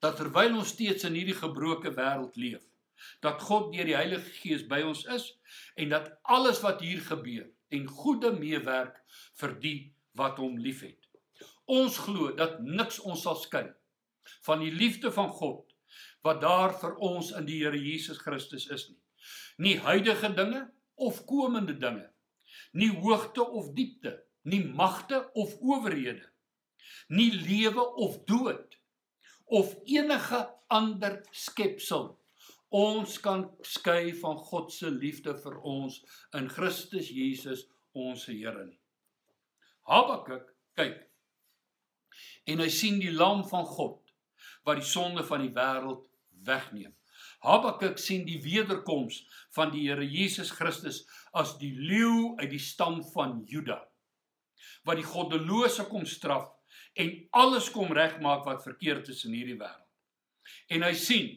dat 0.00 0.16
terwyl 0.16 0.56
ons 0.56 0.72
steeds 0.72 1.04
in 1.08 1.16
hierdie 1.18 1.36
gebroke 1.36 1.92
wêreld 1.96 2.36
leef, 2.40 2.62
dat 3.24 3.42
God 3.44 3.70
deur 3.72 3.88
die 3.88 3.96
Heilige 3.96 4.32
Gees 4.40 4.66
by 4.68 4.80
ons 4.84 5.04
is 5.12 5.26
en 5.80 5.92
dat 5.92 6.12
alles 6.36 6.60
wat 6.64 6.80
hier 6.84 7.00
gebeur 7.04 7.48
ten 7.70 7.86
goeie 7.86 8.32
meewerk 8.36 8.96
vir 9.40 9.56
die 9.62 9.78
wat 10.18 10.40
hom 10.42 10.58
liefhet. 10.58 10.98
Ons 11.70 12.00
glo 12.02 12.32
dat 12.36 12.58
niks 12.64 12.98
ons 13.06 13.22
sal 13.24 13.38
skei 13.38 13.68
van 14.46 14.64
die 14.64 14.72
liefde 14.74 15.12
van 15.14 15.30
God 15.32 15.68
wat 16.26 16.42
daar 16.42 16.74
vir 16.80 16.96
ons 17.00 17.30
in 17.36 17.46
die 17.48 17.60
Here 17.62 17.78
Jesus 17.78 18.18
Christus 18.20 18.66
is 18.68 18.88
nie. 18.90 18.99
Nie 19.60 19.76
huidige 19.84 20.32
dinge 20.36 20.64
of 20.96 21.24
komende 21.28 21.76
dinge. 21.76 22.08
Nie 22.72 22.90
hoogte 22.96 23.44
of 23.44 23.72
diepte, 23.76 24.16
nie 24.48 24.64
magte 24.64 25.22
of 25.36 25.56
owerhede. 25.60 26.26
Nie 27.08 27.32
lewe 27.34 27.84
of 28.00 28.22
dood 28.24 28.78
of 29.50 29.74
enige 29.84 30.40
ander 30.70 31.18
skepsel 31.34 32.12
ons 32.70 33.16
kan 33.18 33.48
skei 33.66 34.12
van 34.20 34.38
God 34.46 34.70
se 34.72 34.90
liefde 34.94 35.34
vir 35.42 35.56
ons 35.66 35.96
in 36.38 36.46
Christus 36.48 37.10
Jesus 37.10 37.64
ons 37.98 38.28
Here 38.30 38.62
nie. 38.62 38.78
Habakuk 39.90 40.46
kyk 40.78 41.00
en 42.50 42.62
hy 42.62 42.68
sien 42.70 43.00
die 43.02 43.10
lam 43.10 43.42
van 43.50 43.66
God 43.66 44.14
wat 44.66 44.78
die 44.78 44.86
sonde 44.86 45.26
van 45.26 45.42
die 45.42 45.52
wêreld 45.54 46.06
wegneem. 46.46 46.94
Habakuk 47.44 47.98
sien 47.98 48.26
die 48.26 48.40
wederkoms 48.44 49.22
van 49.56 49.72
die 49.72 49.86
Here 49.88 50.04
Jesus 50.04 50.50
Christus 50.52 51.04
as 51.32 51.56
die 51.60 51.72
leeu 51.72 52.34
uit 52.40 52.50
die 52.52 52.60
stam 52.62 53.00
van 53.14 53.40
Juda 53.48 53.80
wat 54.84 55.00
die 55.00 55.06
goddelose 55.06 55.86
kom 55.88 56.04
straf 56.08 56.48
en 57.00 57.12
alles 57.36 57.70
kom 57.72 57.92
regmaak 57.96 58.44
wat 58.48 58.64
verkeerd 58.64 59.08
is 59.12 59.24
in 59.28 59.36
hierdie 59.36 59.58
wêreld. 59.60 59.88
En 60.72 60.84
hy 60.84 60.92
sien 60.98 61.30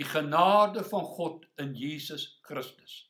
die 0.00 0.08
genade 0.08 0.84
van 0.88 1.04
God 1.16 1.46
in 1.62 1.74
Jesus 1.76 2.40
Christus. 2.46 3.02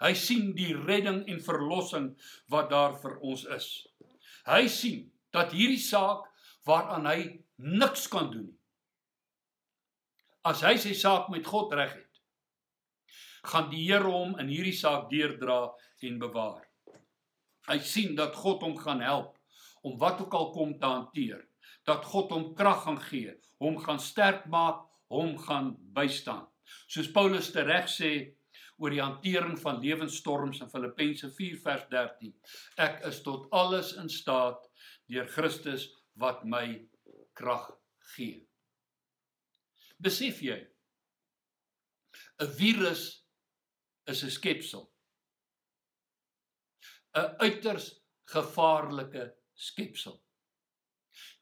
Hy 0.00 0.14
sien 0.16 0.54
die 0.56 0.72
redding 0.74 1.22
en 1.28 1.42
verlossing 1.44 2.12
wat 2.52 2.70
daar 2.72 2.96
vir 3.02 3.18
ons 3.26 3.44
is. 3.52 3.68
Hy 4.48 4.64
sien 4.72 5.04
dat 5.34 5.52
hierdie 5.52 5.82
saak 5.82 6.24
waaraan 6.66 7.06
hy 7.08 7.20
niks 7.60 8.08
kan 8.10 8.30
doen 8.32 8.48
nie. 8.48 8.59
As 10.40 10.62
hy 10.64 10.78
sy 10.80 10.94
saak 10.96 11.28
met 11.28 11.44
God 11.44 11.74
reg 11.76 11.92
het, 11.92 12.20
gaan 13.50 13.68
die 13.68 13.82
Here 13.90 14.08
hom 14.08 14.38
in 14.40 14.48
hierdie 14.48 14.76
saak 14.76 15.10
deurdra 15.10 15.66
en 16.08 16.16
bewaar. 16.22 16.64
Hy 17.68 17.76
sien 17.84 18.16
dat 18.16 18.38
God 18.40 18.64
hom 18.64 18.78
gaan 18.80 19.04
help 19.04 19.36
om 19.84 19.98
wat 20.00 20.20
ook 20.24 20.34
al 20.36 20.50
kom 20.56 20.72
te 20.80 20.88
hanteer, 20.88 21.44
dat 21.84 22.08
God 22.08 22.32
hom 22.32 22.50
krag 22.56 22.84
gaan 22.86 23.00
gee, 23.04 23.36
hom 23.60 23.76
gaan 23.84 24.00
sterk 24.00 24.46
maak 24.48 24.86
hom 25.12 25.36
gaan 25.44 25.74
bystaan. 25.92 26.46
Soos 26.88 27.12
Paulus 27.12 27.50
tereg 27.52 27.88
sê 27.92 28.12
oor 28.80 28.94
die 28.94 29.02
hantering 29.02 29.58
van 29.60 29.80
lewensstorms 29.82 30.62
in 30.64 30.72
Filippense 30.72 31.28
4 31.36 31.58
vers 31.64 31.88
13. 31.92 32.32
Ek 32.80 33.02
is 33.10 33.20
tot 33.26 33.48
alles 33.52 33.92
in 34.00 34.08
staat 34.08 34.64
deur 35.10 35.28
Christus 35.28 35.90
wat 36.16 36.46
my 36.48 36.80
krag 37.36 37.68
gee. 38.14 38.49
Besef 40.00 40.40
jy 40.42 40.58
'n 42.40 42.50
virus 42.58 43.02
is 44.06 44.24
'n 44.24 44.30
skepsel. 44.30 44.84
'n 47.14 47.34
uiters 47.44 47.86
gevaarlike 48.24 49.24
skepsel. 49.54 50.16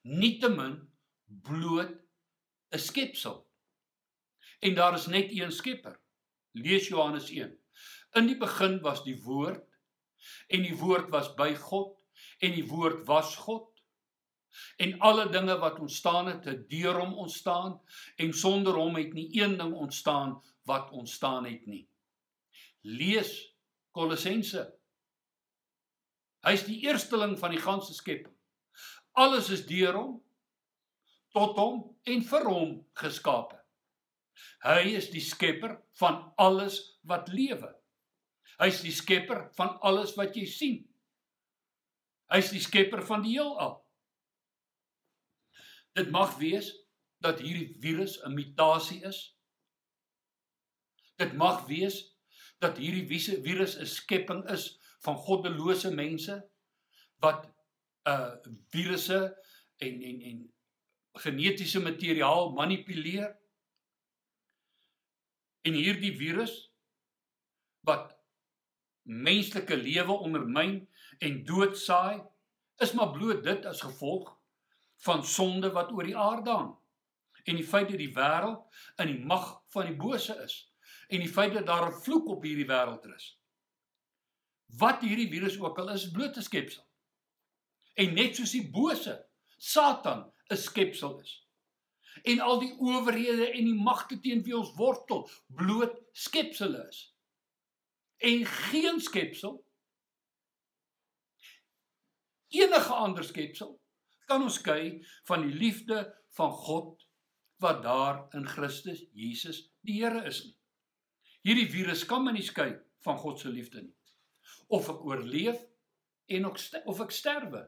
Nietemin 0.03 0.77
bloot 1.27 1.95
'n 2.75 2.79
skepsel. 2.79 3.49
En 4.59 4.75
daar 4.75 4.95
is 4.95 5.07
net 5.07 5.31
een 5.31 5.53
Skepper. 5.53 6.01
Lees 6.51 6.89
Johannes 6.89 7.31
1. 7.31 7.59
In 8.13 8.27
die 8.27 8.37
begin 8.37 8.81
was 8.81 9.05
die 9.05 9.23
woord 9.23 9.65
en 10.47 10.63
die 10.63 10.77
woord 10.77 11.11
was 11.11 11.35
by 11.35 11.55
God 11.55 12.01
en 12.43 12.57
die 12.57 12.67
woord 12.67 13.05
was 13.07 13.37
God. 13.37 13.68
En 14.77 14.99
alle 14.99 15.29
dinge 15.31 15.59
wat 15.59 15.79
ontstaan 15.79 16.27
het, 16.27 16.45
het 16.45 16.69
deur 16.71 16.99
hom 17.01 17.15
ontstaan 17.15 17.81
en 18.17 18.33
sonder 18.33 18.75
hom 18.75 18.97
het 18.97 19.13
nie 19.13 19.29
een 19.41 19.57
ding 19.59 19.75
ontstaan 19.75 20.39
wat 20.69 20.91
ontstaan 20.91 21.47
het 21.47 21.67
nie. 21.67 21.89
Lees 22.81 23.55
Kolossense. 23.91 24.67
Hy's 26.47 26.65
die 26.69 26.81
eersteling 26.87 27.39
van 27.39 27.51
die 27.51 27.63
ganse 27.63 27.95
skepping. 27.95 28.35
Alles 29.19 29.51
is 29.51 29.67
deur 29.67 29.97
hom 29.99 30.19
tot 31.35 31.57
hom 31.59 31.81
en 32.09 32.23
vir 32.25 32.47
hom 32.49 32.77
geskape. 32.99 33.59
Hy 34.63 34.95
is 34.99 35.11
die 35.11 35.23
skepper 35.23 35.77
van 35.99 36.21
alles 36.39 36.79
wat 37.07 37.31
lewe. 37.33 37.73
Hy's 38.59 38.81
die 38.83 38.95
skepper 38.95 39.49
van 39.59 39.77
alles 39.87 40.15
wat 40.19 40.37
jy 40.39 40.47
sien. 40.51 40.79
Hy's 42.33 42.51
die 42.53 42.63
skepper 42.63 43.05
van 43.07 43.23
die 43.25 43.37
heelal. 43.37 43.79
Dit 45.93 46.11
mag 46.11 46.37
wees 46.39 46.73
dat 47.19 47.41
hierdie 47.41 47.77
virus 47.81 48.19
'n 48.23 48.35
mutasie 48.35 49.03
is. 49.05 49.39
Dit 51.17 51.33
mag 51.33 51.67
wees 51.67 52.19
dat 52.59 52.77
hierdie 52.77 53.07
virus 53.43 53.77
'n 53.79 53.87
skepping 53.87 54.45
is 54.51 54.79
van 55.01 55.17
goddelose 55.17 55.91
mense 55.95 56.51
wat 57.19 57.47
'n 57.47 58.11
uh, 58.11 58.37
virusse 58.71 59.37
en 59.77 60.03
en 60.03 60.21
en 60.21 60.53
genetiese 61.13 61.81
materiaal 61.81 62.51
manipuleer 62.51 63.39
En 65.69 65.77
hierdie 65.77 66.15
virus 66.17 66.55
wat 67.89 68.13
menslike 69.03 69.77
lewe 69.77 70.13
ondermyn 70.13 70.79
en 71.25 71.43
doodsaai, 71.45 72.23
is 72.85 72.93
maar 72.97 73.11
bloot 73.13 73.43
dit 73.45 73.67
as 73.67 73.83
gevolg 73.85 74.37
van 75.05 75.25
sonde 75.25 75.71
wat 75.73 75.93
oor 75.93 76.05
die 76.05 76.17
aarde 76.17 76.51
hang 76.51 76.75
en 77.45 77.57
die 77.57 77.67
feit 77.67 77.89
dat 77.89 78.01
die 78.01 78.13
wêreld 78.15 78.81
in 79.03 79.13
die 79.13 79.25
mag 79.25 79.47
van 79.73 79.87
die 79.89 79.97
bose 79.97 80.35
is 80.45 80.57
en 81.09 81.23
die 81.25 81.33
feit 81.33 81.55
dat 81.55 81.67
daar 81.67 81.89
'n 81.89 82.01
vloek 82.05 82.29
op 82.29 82.43
hierdie 82.43 82.69
wêreld 82.69 83.05
is. 83.15 83.39
Wat 84.77 85.01
hierdie 85.01 85.31
virus 85.31 85.59
ook 85.61 85.79
al 85.79 85.91
is, 85.91 86.11
bloot 86.11 86.37
'n 86.37 86.43
skepsel. 86.43 86.85
En 87.95 88.15
net 88.15 88.37
soos 88.37 88.51
die 88.51 88.71
bose, 88.71 89.27
Satan 89.57 90.33
'n 90.51 90.57
skepsel 90.57 91.21
is. 91.21 91.47
En 92.23 92.41
al 92.41 92.59
die 92.59 92.75
owerhede 92.79 93.51
en 93.51 93.65
die 93.65 93.83
magte 93.83 94.21
teen 94.21 94.43
wie 94.43 94.57
ons 94.57 94.75
wortel, 94.75 95.31
bloot 95.47 96.01
skepsels 96.13 96.89
is. 96.89 97.15
En 98.17 98.47
geen 98.47 99.01
skepsel 99.01 99.65
enige 102.49 102.93
ander 102.93 103.25
skepsel 103.25 103.81
kan 104.29 104.45
ons 104.45 104.61
skei 104.61 104.99
van 105.29 105.47
die 105.47 105.55
liefde 105.55 106.05
van 106.37 106.53
God 106.53 107.05
wat 107.63 107.83
daar 107.83 108.27
in 108.37 108.47
Christus 108.47 109.03
Jesus 109.13 109.65
die 109.81 109.99
Here 110.03 110.23
is 110.29 110.45
nie. 110.45 110.55
Hierdie 111.47 111.71
virus 111.73 112.05
kan 112.07 112.25
my 112.25 112.35
nie 112.37 112.45
skei 112.45 112.71
van 113.07 113.19
God 113.19 113.41
se 113.41 113.51
liefde 113.51 113.83
nie. 113.83 113.95
Of 114.69 114.91
ek 114.93 115.05
oorleef 115.07 115.61
en 116.29 116.49
of 116.51 117.01
ek 117.05 117.15
sterwe. 117.15 117.65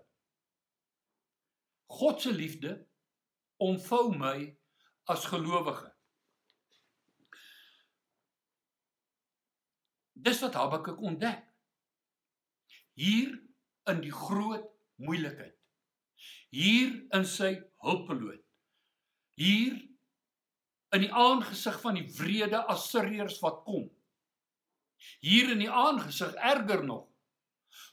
God 1.90 2.20
se 2.22 2.32
liefde 2.34 2.76
omvou 3.60 4.12
my 4.16 4.36
as 5.10 5.24
gelowige. 5.30 5.88
Dis 10.20 10.42
wat 10.44 10.54
Habakuk 10.54 11.00
ontdek. 11.00 11.46
Hier 13.00 13.32
in 13.88 14.02
die 14.04 14.12
groot 14.12 14.66
moeilikheid. 15.00 15.59
Hier 16.50 16.96
in 17.14 17.26
sy 17.26 17.52
hulpeloos. 17.84 18.42
Hier 19.38 19.76
in 20.90 21.04
die 21.04 21.12
aangesig 21.14 21.78
van 21.80 21.94
die 21.98 22.08
wrede 22.18 22.64
Assiriërs 22.72 23.38
wat 23.44 23.62
kom. 23.66 23.86
Hier 25.22 25.52
in 25.54 25.62
die 25.62 25.70
aangesig 25.70 26.34
erger 26.34 26.82
nog 26.84 27.06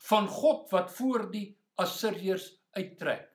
van 0.08 0.28
God 0.28 0.72
wat 0.74 0.91
voor 0.96 1.28
die 1.32 1.52
Assiriërs 1.78 2.50
uittrek. 2.80 3.30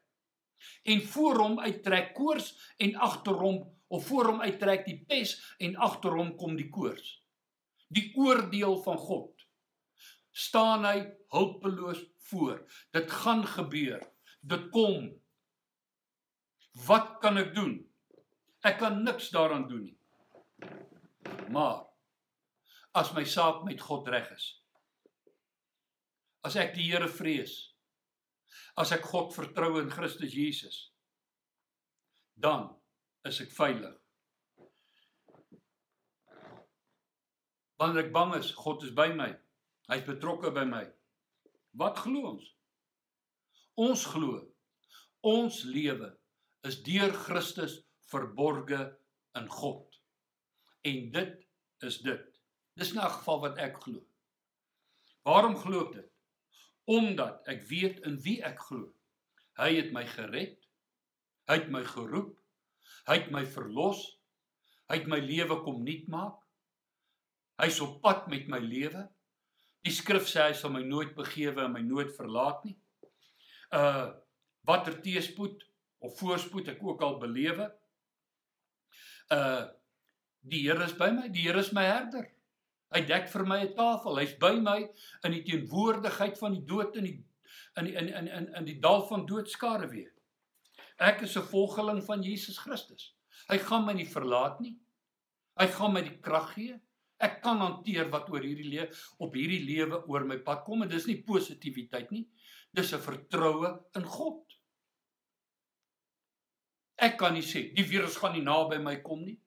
En 0.82 1.02
voor 1.14 1.38
hom 1.38 1.60
uittrek 1.60 2.12
koors 2.14 2.52
en 2.82 2.96
agter 2.96 3.38
hom 3.38 3.62
of 3.92 4.06
voor 4.06 4.32
hom 4.32 4.42
uittrek 4.42 4.86
die 4.86 4.98
pes 5.06 5.36
en 5.62 5.76
agter 5.76 6.14
hom 6.18 6.34
kom 6.40 6.56
die 6.58 6.70
koors. 6.72 7.18
Die 7.92 8.10
oordeel 8.18 8.78
van 8.82 8.98
God 8.98 9.46
staan 10.32 10.86
hy 10.88 10.98
hulpeloos 11.34 12.00
voor. 12.30 12.62
Dit 12.90 13.10
gaan 13.10 13.44
gebeur. 13.46 14.00
Dit 14.42 14.68
kom. 14.74 15.08
Wat 16.86 17.18
kan 17.22 17.38
ek 17.38 17.54
doen? 17.54 17.76
Ek 18.66 18.78
kan 18.80 19.02
niks 19.06 19.30
daaraan 19.34 19.68
doen 19.70 19.84
nie. 19.86 19.98
Maar 21.52 21.84
as 22.98 23.12
my 23.16 23.24
saak 23.24 23.62
met 23.66 23.80
God 23.80 24.08
reg 24.12 24.28
is, 24.34 24.46
as 26.46 26.56
ek 26.58 26.74
die 26.74 26.88
Here 26.90 27.08
vrees, 27.10 27.54
as 28.78 28.92
ek 28.94 29.04
God 29.10 29.34
vertrou 29.34 29.76
in 29.80 29.90
Christus 29.92 30.34
Jesus, 30.34 30.78
dan 32.34 32.70
is 33.28 33.40
ek 33.44 33.52
veilig. 33.54 33.94
Wanneer 37.78 38.06
ek 38.06 38.12
bang 38.14 38.34
is, 38.38 38.52
God 38.54 38.84
is 38.86 38.94
by 38.94 39.08
my. 39.14 39.32
Hy's 39.90 40.04
betrokke 40.06 40.52
by 40.54 40.64
my. 40.68 40.84
Wat 41.78 41.98
glo 42.04 42.34
ons? 42.34 42.44
Ons 43.80 44.04
glo 44.04 44.42
ons 45.22 45.62
lewe 45.64 46.10
is 46.66 46.80
deur 46.82 47.12
Christus 47.14 47.78
verborge 48.10 48.80
in 49.38 49.46
God. 49.48 49.86
En 50.82 51.10
dit 51.14 51.36
is 51.86 51.98
dit. 52.02 52.24
Dis 52.74 52.90
in 52.92 52.98
'n 52.98 53.14
geval 53.18 53.40
wat 53.40 53.58
ek 53.58 53.78
glo. 53.82 54.02
Waarom 55.22 55.56
glo 55.56 55.86
ek 55.86 55.92
dit? 55.92 56.10
Omdat 56.84 57.48
ek 57.48 57.62
weet 57.62 58.00
in 58.06 58.18
wie 58.20 58.42
ek 58.42 58.58
glo. 58.58 58.92
Hy 59.56 59.76
het 59.76 59.92
my 59.92 60.04
gered. 60.06 60.58
Hy 61.46 61.54
het 61.54 61.70
my 61.70 61.84
geroep. 61.84 62.36
Hy 63.06 63.14
het 63.14 63.30
my 63.30 63.46
verlos. 63.46 64.18
Hy 64.88 64.96
het 64.96 65.06
my 65.06 65.18
lewe 65.18 65.62
kom 65.62 65.84
nuut 65.84 66.08
maak. 66.08 66.38
Hy's 67.62 67.80
op 67.80 68.00
pad 68.02 68.28
met 68.28 68.48
my 68.48 68.58
lewe. 68.58 69.08
Die 69.82 69.92
skrif 69.92 70.26
sê 70.26 70.48
hy 70.48 70.52
sal 70.52 70.70
my 70.70 70.82
nooit 70.82 71.14
begewe 71.14 71.64
en 71.64 71.72
my 71.72 71.80
nooit 71.80 72.10
verlaat 72.16 72.64
nie. 72.64 72.81
Uh 73.72 74.10
watter 74.68 74.94
teëspoed 75.02 75.64
of 76.06 76.18
voorspoed 76.20 76.68
ek 76.70 76.82
ook 76.86 77.00
al 77.02 77.16
belewe, 77.18 77.64
uh 79.34 79.64
die 80.42 80.60
Here 80.66 80.84
is 80.84 80.94
by 80.98 81.10
my, 81.14 81.28
die 81.28 81.46
Here 81.48 81.58
is 81.58 81.72
my 81.74 81.84
herder. 81.86 82.28
Hy 82.92 83.02
dek 83.08 83.28
vir 83.32 83.44
my 83.48 83.60
'n 83.64 83.74
tafel. 83.76 84.18
Hy's 84.20 84.34
by 84.38 84.52
my 84.60 84.78
in 85.24 85.32
die 85.32 85.42
teenwoordigheid 85.46 86.38
van 86.38 86.56
die 86.58 86.64
dood 86.68 86.96
in 87.00 87.08
die 87.08 87.18
in 87.80 87.88
die, 87.88 87.94
in 87.96 88.08
in 88.08 88.28
in 88.28 88.48
in 88.60 88.64
die 88.68 88.78
dal 88.80 89.06
van 89.08 89.26
doodskare 89.26 89.88
weer. 89.88 90.12
Ek 90.98 91.22
is 91.22 91.36
'n 91.36 91.48
volgeling 91.48 92.02
van 92.04 92.22
Jesus 92.22 92.58
Christus. 92.58 93.14
Hy 93.48 93.58
gaan 93.58 93.86
my 93.86 93.92
nie 93.92 94.06
verlaat 94.06 94.60
nie. 94.60 94.76
Hy 95.58 95.66
gaan 95.66 95.92
my 95.92 96.02
die 96.02 96.18
krag 96.20 96.52
gee. 96.54 96.80
Ek 97.18 97.40
kan 97.42 97.58
hanteer 97.58 98.10
wat 98.10 98.30
oor 98.30 98.42
hierdie 98.42 98.68
lewe 98.68 98.88
op 99.18 99.34
hierdie 99.34 99.64
lewe 99.64 100.02
oor 100.08 100.24
my 100.24 100.38
pad 100.38 100.64
kom 100.64 100.82
en 100.82 100.88
dis 100.88 101.06
nie 101.06 101.22
positiwiteit 101.22 102.10
nie. 102.10 102.26
Dis 102.72 102.92
'n 102.92 103.00
vertroue 103.00 103.70
in 103.94 104.04
God. 104.04 104.58
Ek 106.96 107.18
kan 107.18 107.34
nie 107.34 107.42
sê 107.42 107.74
die 107.76 107.84
virus 107.84 108.16
gaan 108.16 108.32
nie 108.32 108.44
naby 108.44 108.78
my 108.78 108.96
kom 109.02 109.24
nie. 109.24 109.40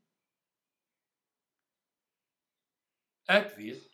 Ek 3.27 3.55
weet 3.57 3.91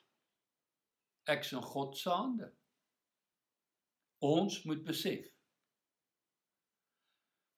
ek 1.32 1.46
is 1.46 1.54
in 1.54 1.62
God 1.62 1.98
se 1.98 2.10
hande. 2.10 2.50
Ons 4.20 4.65
moet 4.65 4.84
besef 4.84 5.30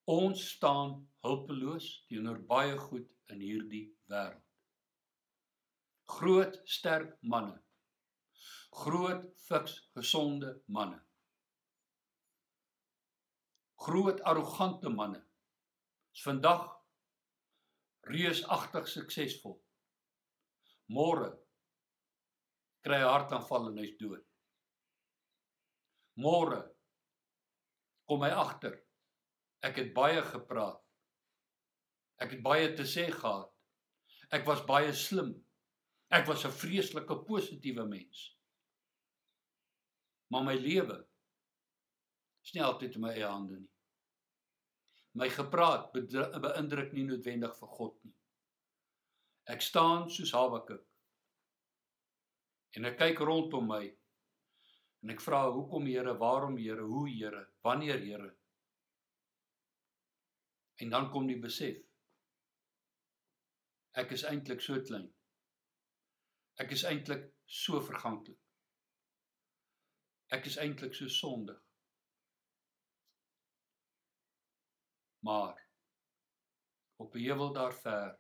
ons 0.06 0.40
staan 0.56 0.98
hulpeloos 1.24 1.86
teenoor 2.10 2.42
baie 2.48 2.76
goed 2.78 3.08
in 3.32 3.40
hierdie 3.40 3.86
wêreld. 4.12 4.42
Groot, 6.14 6.60
sterk 6.68 7.16
manne. 7.22 7.56
Groot, 8.84 9.24
fiks, 9.48 9.78
gesonde 9.96 10.58
manne. 10.68 11.00
Groot, 13.84 14.22
arrogante 14.24 14.90
manne 14.90 15.20
is 16.16 16.22
vandag 16.24 16.70
reusagtig 18.08 18.86
suksesvol. 18.88 19.58
Môre 20.96 21.34
kry 22.86 23.02
hy 23.02 23.10
hartaanval 23.10 23.68
en 23.72 23.82
hy's 23.82 23.98
dood. 24.00 24.22
Môre 26.24 26.62
kom 28.08 28.24
hy 28.24 28.32
agter. 28.38 28.78
Ek 29.68 29.82
het 29.82 29.92
baie 29.98 30.24
gepraat. 30.30 30.80
Ek 32.24 32.38
het 32.38 32.46
baie 32.46 32.72
te 32.78 32.88
sê 32.88 33.10
gehad. 33.12 33.52
Ek 34.32 34.48
was 34.48 34.64
baie 34.70 34.96
slim. 34.96 35.36
Ek 36.08 36.28
was 36.30 36.46
'n 36.46 36.56
vreeslike 36.62 37.20
positiewe 37.28 37.84
mens. 37.90 38.24
Maar 40.32 40.44
my 40.44 40.56
lewe 40.56 41.04
is 42.44 42.54
nie 42.54 42.64
altyd 42.64 42.96
in 42.96 43.02
my 43.02 43.16
eie 43.18 43.28
hande 43.28 43.60
nie 43.60 43.73
my 45.20 45.30
gepraat 45.30 45.92
beïndruk 45.94 46.94
nie 46.94 47.06
noodwendig 47.06 47.54
vir 47.60 47.72
God 47.78 47.98
nie. 48.04 48.16
Ek 49.54 49.62
staan 49.62 50.08
soos 50.10 50.34
Habakuk. 50.34 50.84
En 52.74 52.90
ek 52.90 52.98
kyk 53.02 53.22
rondom 53.22 53.68
my 53.70 53.84
en 55.04 55.12
ek 55.14 55.22
vra 55.22 55.44
hoekom 55.52 55.86
Here, 55.92 56.16
waarom 56.18 56.56
Here, 56.58 56.86
hoe 56.88 57.10
Here, 57.10 57.44
wanneer 57.62 58.00
Here? 58.02 58.32
En 60.82 60.90
dan 60.90 61.10
kom 61.12 61.28
die 61.28 61.40
besef. 61.40 61.78
Ek 64.00 64.16
is 64.16 64.24
eintlik 64.26 64.64
so 64.64 64.80
klein. 64.82 65.12
Ek 66.64 66.72
is 66.74 66.86
eintlik 66.90 67.28
so 67.46 67.82
verganklik. 67.84 68.40
Ek 70.34 70.48
is 70.50 70.58
eintlik 70.58 70.96
so 70.98 71.12
sondig. 71.12 71.60
Maar 75.24 75.70
op 76.96 77.16
'n 77.16 77.24
heuwel 77.26 77.54
daar 77.54 77.74
ver 77.74 78.20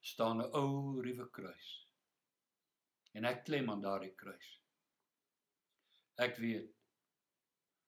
staan 0.00 0.38
'n 0.40 0.52
ou 0.60 1.00
ruwe 1.02 1.30
kruis. 1.30 1.88
En 3.12 3.24
ek 3.24 3.44
klem 3.44 3.70
aan 3.70 3.80
daardie 3.80 4.14
kruis. 4.14 4.62
Ek 6.14 6.36
weet 6.36 6.76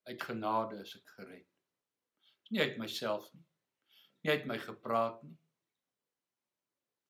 uit 0.02 0.22
genade 0.22 0.80
is 0.80 0.94
ek 0.96 1.08
gered. 1.16 1.48
Nie 2.48 2.60
uit 2.60 2.78
myself 2.78 3.32
nie. 3.32 3.46
Nie 4.22 4.30
uit 4.30 4.46
my 4.46 4.58
gepraat 4.58 5.22
nie. 5.22 5.38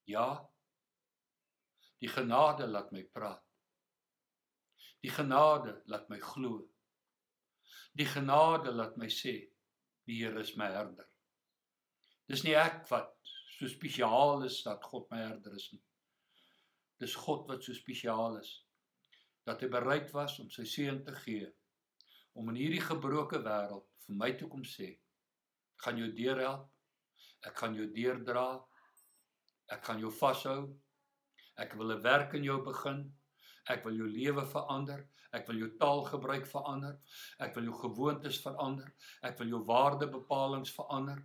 Ja. 0.05 0.51
Die 1.99 2.09
genade 2.09 2.67
laat 2.67 2.91
my 2.93 3.05
praat. 3.05 3.47
Die 5.01 5.11
genade 5.11 5.83
laat 5.87 6.09
my 6.09 6.19
glo. 6.19 6.69
Die 7.93 8.07
genade 8.07 8.73
laat 8.73 8.97
my 8.97 9.09
sê 9.09 9.52
die 10.07 10.19
Here 10.23 10.41
is 10.41 10.57
my 10.57 10.69
herder. 10.73 11.07
Dis 12.29 12.45
nie 12.45 12.55
ek 12.59 12.85
wat 12.91 13.15
so 13.59 13.69
spesiaal 13.71 14.43
is 14.47 14.63
dat 14.67 14.85
God 14.85 15.09
my 15.11 15.21
herder 15.23 15.55
is 15.55 15.69
nie. 15.73 15.83
Dis 17.03 17.15
God 17.19 17.49
wat 17.51 17.65
so 17.65 17.75
spesiaal 17.77 18.39
is 18.41 18.53
dat 19.47 19.63
hy 19.63 19.69
bereid 19.71 20.11
was 20.15 20.39
om 20.43 20.51
sy 20.55 20.65
seun 20.69 21.03
te 21.07 21.15
gee 21.25 21.49
om 22.39 22.51
in 22.53 22.61
hierdie 22.61 22.83
gebroke 22.83 23.41
wêreld 23.45 23.89
vir 24.07 24.19
my 24.21 24.31
toe 24.39 24.49
kom 24.53 24.63
sê 24.67 24.93
ek 24.93 25.87
gaan 25.87 25.99
jou 26.01 26.11
deurhelp 26.19 27.49
ek 27.49 27.59
gaan 27.59 27.75
jou 27.79 27.89
deurdra 27.97 28.47
ek 29.75 29.83
gaan 29.89 30.03
jou 30.05 30.13
vashou 30.21 30.61
ek 31.65 31.75
wil 31.81 31.93
'n 31.97 32.05
werk 32.07 32.39
in 32.39 32.47
jou 32.47 32.59
begin 32.69 33.03
ek 33.71 33.85
wil 33.85 33.99
jou 34.01 34.09
lewe 34.09 34.47
verander 34.55 35.05
ek 35.33 35.47
wil 35.49 35.61
jou 35.63 35.69
taalgebruik 35.81 36.47
verander 36.47 36.97
ek 37.39 37.55
wil 37.57 37.71
jou 37.71 37.77
gewoontes 37.83 38.41
verander 38.45 38.89
ek 39.23 39.39
wil 39.39 39.55
jou 39.57 39.63
waardebepalings 39.69 40.75
verander 40.79 41.23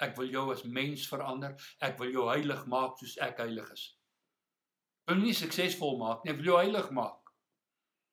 ek 0.00 0.16
wil 0.18 0.28
jou 0.32 0.50
as 0.52 0.64
mens 0.64 1.06
verander 1.08 1.56
ek 1.80 1.98
wil 2.00 2.12
jou 2.12 2.28
heilig 2.32 2.66
maak 2.66 2.98
soos 3.00 3.16
ek 3.28 3.40
heilig 3.44 3.72
is 3.76 3.86
wil 5.08 5.18
nie 5.22 5.34
suksesvol 5.34 5.98
maak 6.00 6.24
nie 6.24 6.34
ek 6.34 6.42
wil 6.42 6.52
jou 6.52 6.60
heilig 6.60 6.92
maak 6.94 7.20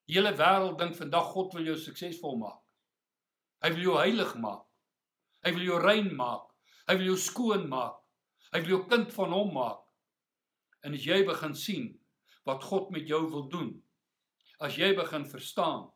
Die 0.08 0.16
hele 0.16 0.32
wêreld 0.40 0.78
dink 0.80 0.96
vandag 0.96 1.34
God 1.34 1.56
wil 1.58 1.68
jou 1.68 1.76
suksesvol 1.84 2.38
maak. 2.40 2.62
Hy 3.64 3.74
wil 3.76 3.84
jou 3.84 3.96
heilig 4.00 4.34
maak. 4.40 4.64
Hy 5.44 5.52
wil 5.58 5.66
jou 5.68 5.80
rein 5.84 6.14
maak. 6.16 6.46
Hy 6.88 6.96
wil 6.96 7.10
jou 7.12 7.18
skoon 7.20 7.66
maak. 7.68 7.98
Hy 8.54 8.62
wil 8.64 8.78
jou 8.78 8.82
kind 8.88 9.12
van 9.12 9.36
hom 9.36 9.52
maak. 9.58 9.82
En 10.88 10.96
as 10.96 11.04
jy 11.04 11.20
begin 11.28 11.58
sien 11.60 11.90
wat 12.48 12.64
God 12.64 12.92
met 12.96 13.08
jou 13.08 13.26
wil 13.30 13.50
doen, 13.52 13.72
as 14.64 14.78
jy 14.80 14.94
begin 14.96 15.26
verstaan, 15.28 15.90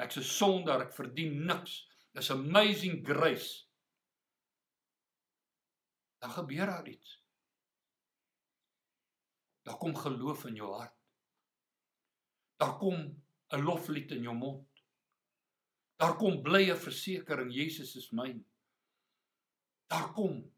ek's 0.00 0.16
'n 0.16 0.24
sondaar, 0.24 0.86
ek 0.86 0.94
verdien 0.94 1.44
niks. 1.46 1.86
Dis 2.14 2.30
amazing 2.30 3.04
grace. 3.06 3.66
Dan 6.18 6.30
gebeur 6.30 6.66
daar 6.66 6.88
iets. 6.88 7.18
Daar 9.62 9.78
kom 9.78 9.94
geloof 9.96 10.44
in 10.44 10.54
jou 10.54 10.72
hart. 10.72 10.96
Daar 12.56 12.78
kom 12.78 13.22
'n 13.52 13.62
loflied 13.62 14.10
in 14.10 14.22
jou 14.22 14.34
mond. 14.34 14.68
Daar 15.96 16.16
kom 16.16 16.42
blye 16.42 16.76
versekering 16.76 17.52
Jesus 17.52 17.96
is 17.96 18.10
myn. 18.10 18.44
Daar 19.86 20.12
kom 20.12 20.52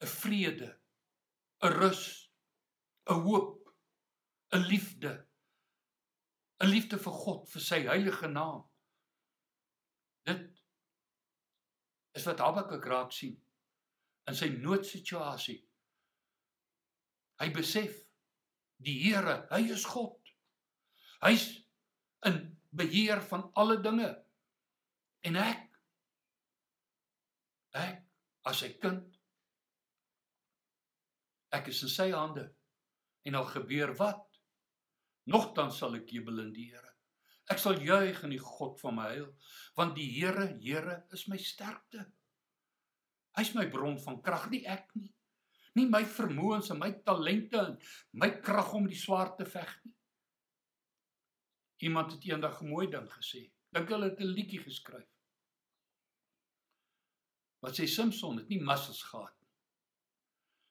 'n 0.00 0.06
vrede, 0.06 0.80
'n 1.62 1.72
rus, 1.72 2.21
'n 3.10 3.22
hoop, 3.26 3.74
'n 4.52 4.62
liefde. 4.68 5.26
'n 6.60 6.68
liefde 6.68 6.98
vir 6.98 7.12
God, 7.12 7.48
vir 7.50 7.62
sy 7.62 7.80
heilige 7.88 8.28
naam. 8.28 8.62
Dit 10.26 10.62
is 12.14 12.26
wat 12.28 12.38
Habakuk 12.44 12.86
raak 12.86 13.12
sien 13.12 13.34
in 14.30 14.38
sy 14.38 14.48
noodsituasie. 14.54 15.58
Hy 17.42 17.48
besef 17.50 17.96
die 18.86 18.98
Here, 19.02 19.40
hy 19.50 19.64
is 19.74 19.84
God. 19.90 20.18
Hy's 21.22 21.48
in 22.26 22.38
beheer 22.70 23.22
van 23.30 23.48
alle 23.58 23.80
dinge. 23.82 24.12
En 25.26 25.38
ek 25.42 25.68
ek 27.78 28.02
as 28.46 28.58
sy 28.62 28.72
kind 28.82 29.06
ek 31.52 31.68
is 31.72 31.82
in 31.86 31.92
sy 31.92 32.10
hande. 32.12 32.46
En 33.28 33.38
al 33.38 33.46
gebeur 33.50 33.94
wat, 33.98 34.24
nogtans 35.30 35.78
sal 35.78 35.94
ek 36.00 36.10
jubel 36.10 36.42
in 36.42 36.52
die 36.54 36.70
Here. 36.72 36.90
Ek 37.50 37.58
sal 37.58 37.78
juig 37.82 38.22
in 38.24 38.34
die 38.34 38.42
God 38.42 38.80
van 38.80 38.96
my 38.98 39.08
heil, 39.10 39.30
want 39.78 39.96
die 39.98 40.08
Here, 40.14 40.48
Here 40.62 41.02
is 41.14 41.26
my 41.30 41.38
sterkte. 41.38 42.06
Hy's 43.38 43.54
my 43.56 43.66
bron 43.72 43.98
van 44.02 44.20
krag, 44.24 44.48
nie 44.52 44.64
ek 44.68 44.90
nie. 44.98 45.12
Nie 45.78 45.86
my 45.88 46.02
vermoëns 46.04 46.68
en 46.74 46.80
my 46.82 46.90
talente 47.06 47.60
en 47.62 47.78
my 48.20 48.28
krag 48.44 48.74
om 48.76 48.88
die 48.90 48.98
swaard 48.98 49.38
te 49.38 49.46
veg 49.48 49.70
nie. 49.86 49.94
Iemand 51.88 52.12
het 52.12 52.26
eendag 52.28 52.60
'n 52.60 52.68
mooi 52.68 52.86
ding 52.90 53.08
gesê. 53.08 53.50
Dink 53.72 53.88
hulle 53.88 54.10
het 54.10 54.20
'n 54.20 54.34
liedjie 54.36 54.60
geskryf. 54.62 55.08
Wat 57.62 57.78
sê 57.78 57.86
Samson 57.88 58.36
het 58.36 58.48
nie 58.48 58.60
muscles 58.60 59.02
gehad 59.02 59.34
nie. 59.40 59.50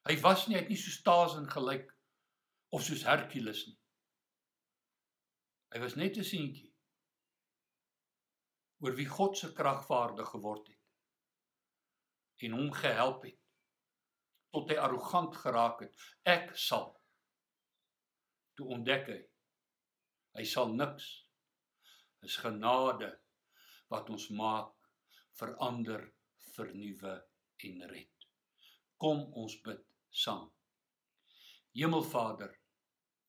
Hy 0.08 0.20
was 0.20 0.46
nie, 0.46 0.56
hy 0.56 0.62
het 0.62 0.68
nie 0.68 0.76
so 0.76 0.90
staas 0.90 1.36
en 1.36 1.48
gelyk 1.50 1.92
of 2.72 2.84
soos 2.84 3.04
Hercules 3.08 3.66
nie. 3.68 3.78
Hy 5.72 5.80
was 5.80 5.96
net 5.96 6.18
'n 6.18 6.28
seentjie 6.28 6.70
oor 8.82 8.96
wie 8.98 9.08
God 9.08 9.36
se 9.38 9.52
kragvaardig 9.52 10.28
geword 10.34 10.68
het 10.68 12.46
en 12.46 12.56
hom 12.58 12.72
gehelp 12.74 13.24
het 13.24 13.38
tot 14.50 14.70
hy 14.70 14.76
arrogant 14.76 15.36
geraak 15.36 15.80
het. 15.80 15.94
Ek 16.24 16.56
sal 16.58 16.88
toe 18.56 18.66
ontdek 18.74 19.06
hy 19.08 19.20
Hy 20.32 20.44
sal 20.48 20.72
niks. 20.72 21.08
Is 22.24 22.38
genade 22.40 23.10
wat 23.92 24.08
ons 24.14 24.28
maak, 24.32 24.72
verander, 25.36 26.06
vernuwe 26.54 27.16
en 27.68 27.82
red. 27.90 28.26
Kom 29.02 29.24
ons 29.42 29.58
bid 29.66 29.82
saam. 30.22 30.46
Hemelvader, 31.76 32.54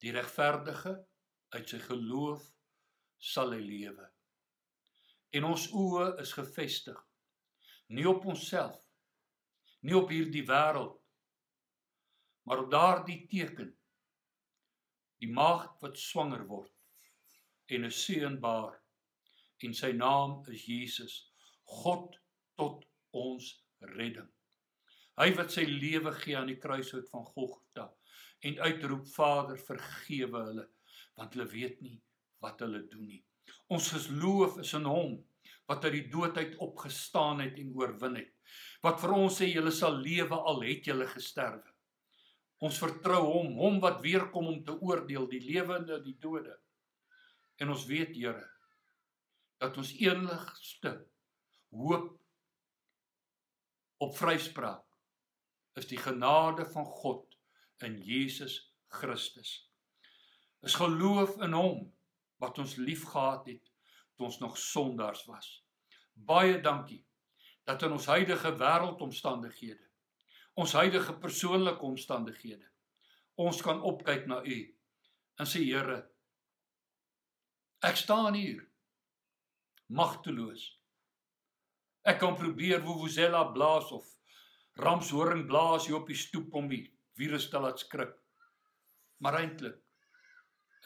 die 0.03 0.11
regverdige 0.11 0.97
uit 1.55 1.69
sy 1.69 1.79
geloof 1.85 2.43
sal 3.23 3.53
hy 3.55 3.61
lewe. 3.63 4.09
En 5.33 5.47
ons 5.47 5.69
oë 5.71 6.13
is 6.21 6.33
gefestig 6.35 6.99
nie 7.93 8.05
op 8.09 8.25
onsself, 8.25 8.79
nie 9.85 9.95
op 9.97 10.09
hierdie 10.09 10.45
wêreld, 10.47 10.95
maar 12.47 12.63
op 12.63 12.71
daardie 12.71 13.19
teken 13.29 13.71
die 15.23 15.31
maagd 15.31 15.79
wat 15.83 15.99
swanger 15.99 16.43
word 16.47 16.71
en 17.71 17.85
'n 17.87 17.97
seënbaar 18.03 18.73
en 19.63 19.73
sy 19.73 19.91
naam 19.95 20.41
is 20.53 20.65
Jesus 20.67 21.13
God 21.63 22.17
tot 22.59 22.83
ons 23.25 23.51
redding 23.95 24.27
hy 25.21 25.29
wat 25.37 25.55
sy 25.55 25.63
lewe 25.69 26.11
gee 26.19 26.35
aan 26.37 26.51
die 26.51 26.59
kruishout 26.65 27.07
van 27.13 27.25
Golgotha 27.35 27.87
en 28.43 28.59
uitroep 28.59 29.07
Vader 29.15 29.59
vergewe 29.59 30.45
hulle 30.49 30.69
want 31.19 31.35
hulle 31.35 31.45
weet 31.51 31.81
nie 31.85 31.99
wat 32.43 32.63
hulle 32.65 32.81
doen 32.89 33.05
nie. 33.05 33.21
Ons 33.71 33.91
geloof 33.93 34.57
is 34.63 34.73
in 34.77 34.87
hom 34.89 35.19
wat 35.69 35.85
uit 35.85 35.95
die 35.99 36.07
dood 36.11 36.37
uit 36.37 36.55
opgestaan 36.63 37.43
het 37.43 37.59
en 37.61 37.73
oorwin 37.77 38.17
het 38.19 38.31
wat 38.83 38.99
vir 38.99 39.13
ons 39.15 39.37
sê 39.39 39.47
julle 39.47 39.71
sal 39.71 39.95
lewe 40.03 40.35
al 40.35 40.65
het 40.65 40.89
julle 40.89 41.07
gesterwe. 41.07 41.69
Ons 42.63 42.79
vertrou 42.79 43.21
hom 43.27 43.55
hom 43.59 43.79
wat 43.83 44.01
weer 44.03 44.27
kom 44.31 44.49
om 44.51 44.59
te 44.65 44.75
oordeel 44.75 45.27
die 45.31 45.41
lewende 45.43 45.97
en 45.97 46.03
die 46.05 46.17
dode. 46.19 46.55
En 47.61 47.71
ons 47.71 47.85
weet, 47.87 48.15
Here, 48.15 48.43
dat 49.61 49.77
ons 49.79 49.93
enigste 49.99 50.93
hoop 51.71 52.09
op 54.03 54.17
vryspraak 54.17 55.79
is 55.79 55.87
die 55.89 55.99
genade 55.99 56.65
van 56.73 56.85
God 56.85 57.32
in 57.81 58.01
Jesus 58.01 58.73
Christus. 58.87 59.69
Is 60.61 60.75
geloof 60.75 61.37
in 61.41 61.53
hom 61.53 61.93
wat 62.39 62.59
ons 62.59 62.75
liefgehad 62.75 63.47
het 63.47 63.71
toe 64.15 64.27
ons 64.27 64.39
nog 64.39 64.57
sondaars 64.57 65.25
was. 65.25 65.49
Baie 66.13 66.59
dankie 66.61 67.01
dat 67.63 67.81
in 67.81 67.95
ons 67.95 68.05
huidige 68.05 68.51
wêreldomstandighede, 68.59 69.87
ons 70.53 70.73
huidige 70.77 71.15
persoonlike 71.17 71.81
omstandighede, 71.81 72.67
ons 73.39 73.61
kan 73.65 73.81
opkyk 73.81 74.27
na 74.29 74.43
U 74.43 74.57
en 75.39 75.49
sê 75.49 75.63
Here, 75.65 76.03
Ek 77.83 77.97
staan 77.99 78.37
hier 78.37 78.61
magteloos. 79.91 80.61
Ek 82.07 82.19
kan 82.21 82.37
probeer 82.39 82.79
vuvuzela 82.83 83.41
blaas 83.51 83.89
of 83.91 84.07
ramshoring 84.79 85.43
blaas 85.49 85.87
hier 85.87 85.97
op 85.99 86.07
die 86.07 86.15
stoep 86.15 86.53
om 86.55 86.69
die 86.71 86.85
virus 87.17 87.49
te 87.49 87.59
laat 87.59 87.79
skrik. 87.79 88.15
Maar 89.23 89.39
eintlik 89.41 89.79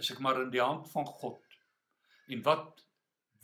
is 0.02 0.12
ek 0.14 0.22
maar 0.22 0.42
in 0.44 0.52
die 0.54 0.62
hand 0.62 0.90
van 0.92 1.06
God. 1.06 1.42
En 2.34 2.44
wat 2.46 2.84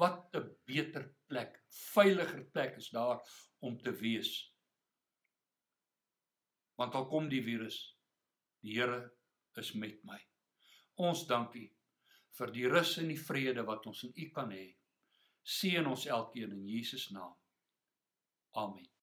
wat 0.01 0.35
'n 0.35 0.49
beter 0.65 1.03
plek, 1.27 1.63
veiliger 1.93 2.43
plek 2.45 2.75
is 2.77 2.89
daar 2.89 3.21
om 3.59 3.77
te 3.81 3.91
wees. 3.91 4.53
Want 6.75 6.95
al 6.95 7.07
kom 7.07 7.29
die 7.29 7.43
virus, 7.43 7.97
die 8.59 8.79
Here 8.79 9.13
is 9.55 9.73
met 9.73 10.03
my. 10.03 10.19
Ons 10.95 11.27
dankie 11.27 11.75
vir 12.37 12.51
die 12.51 12.67
rus 12.69 12.97
en 12.97 13.07
die 13.07 13.19
vrede 13.19 13.63
wat 13.63 13.85
ons 13.85 14.03
in 14.03 14.13
U 14.15 14.29
kan 14.29 14.51
hê. 14.51 14.65
Seën 15.43 15.85
ons 15.85 16.05
elkeen 16.05 16.51
in 16.51 16.67
Jesus 16.67 17.09
naam. 17.11 17.37
Amen. 18.53 18.93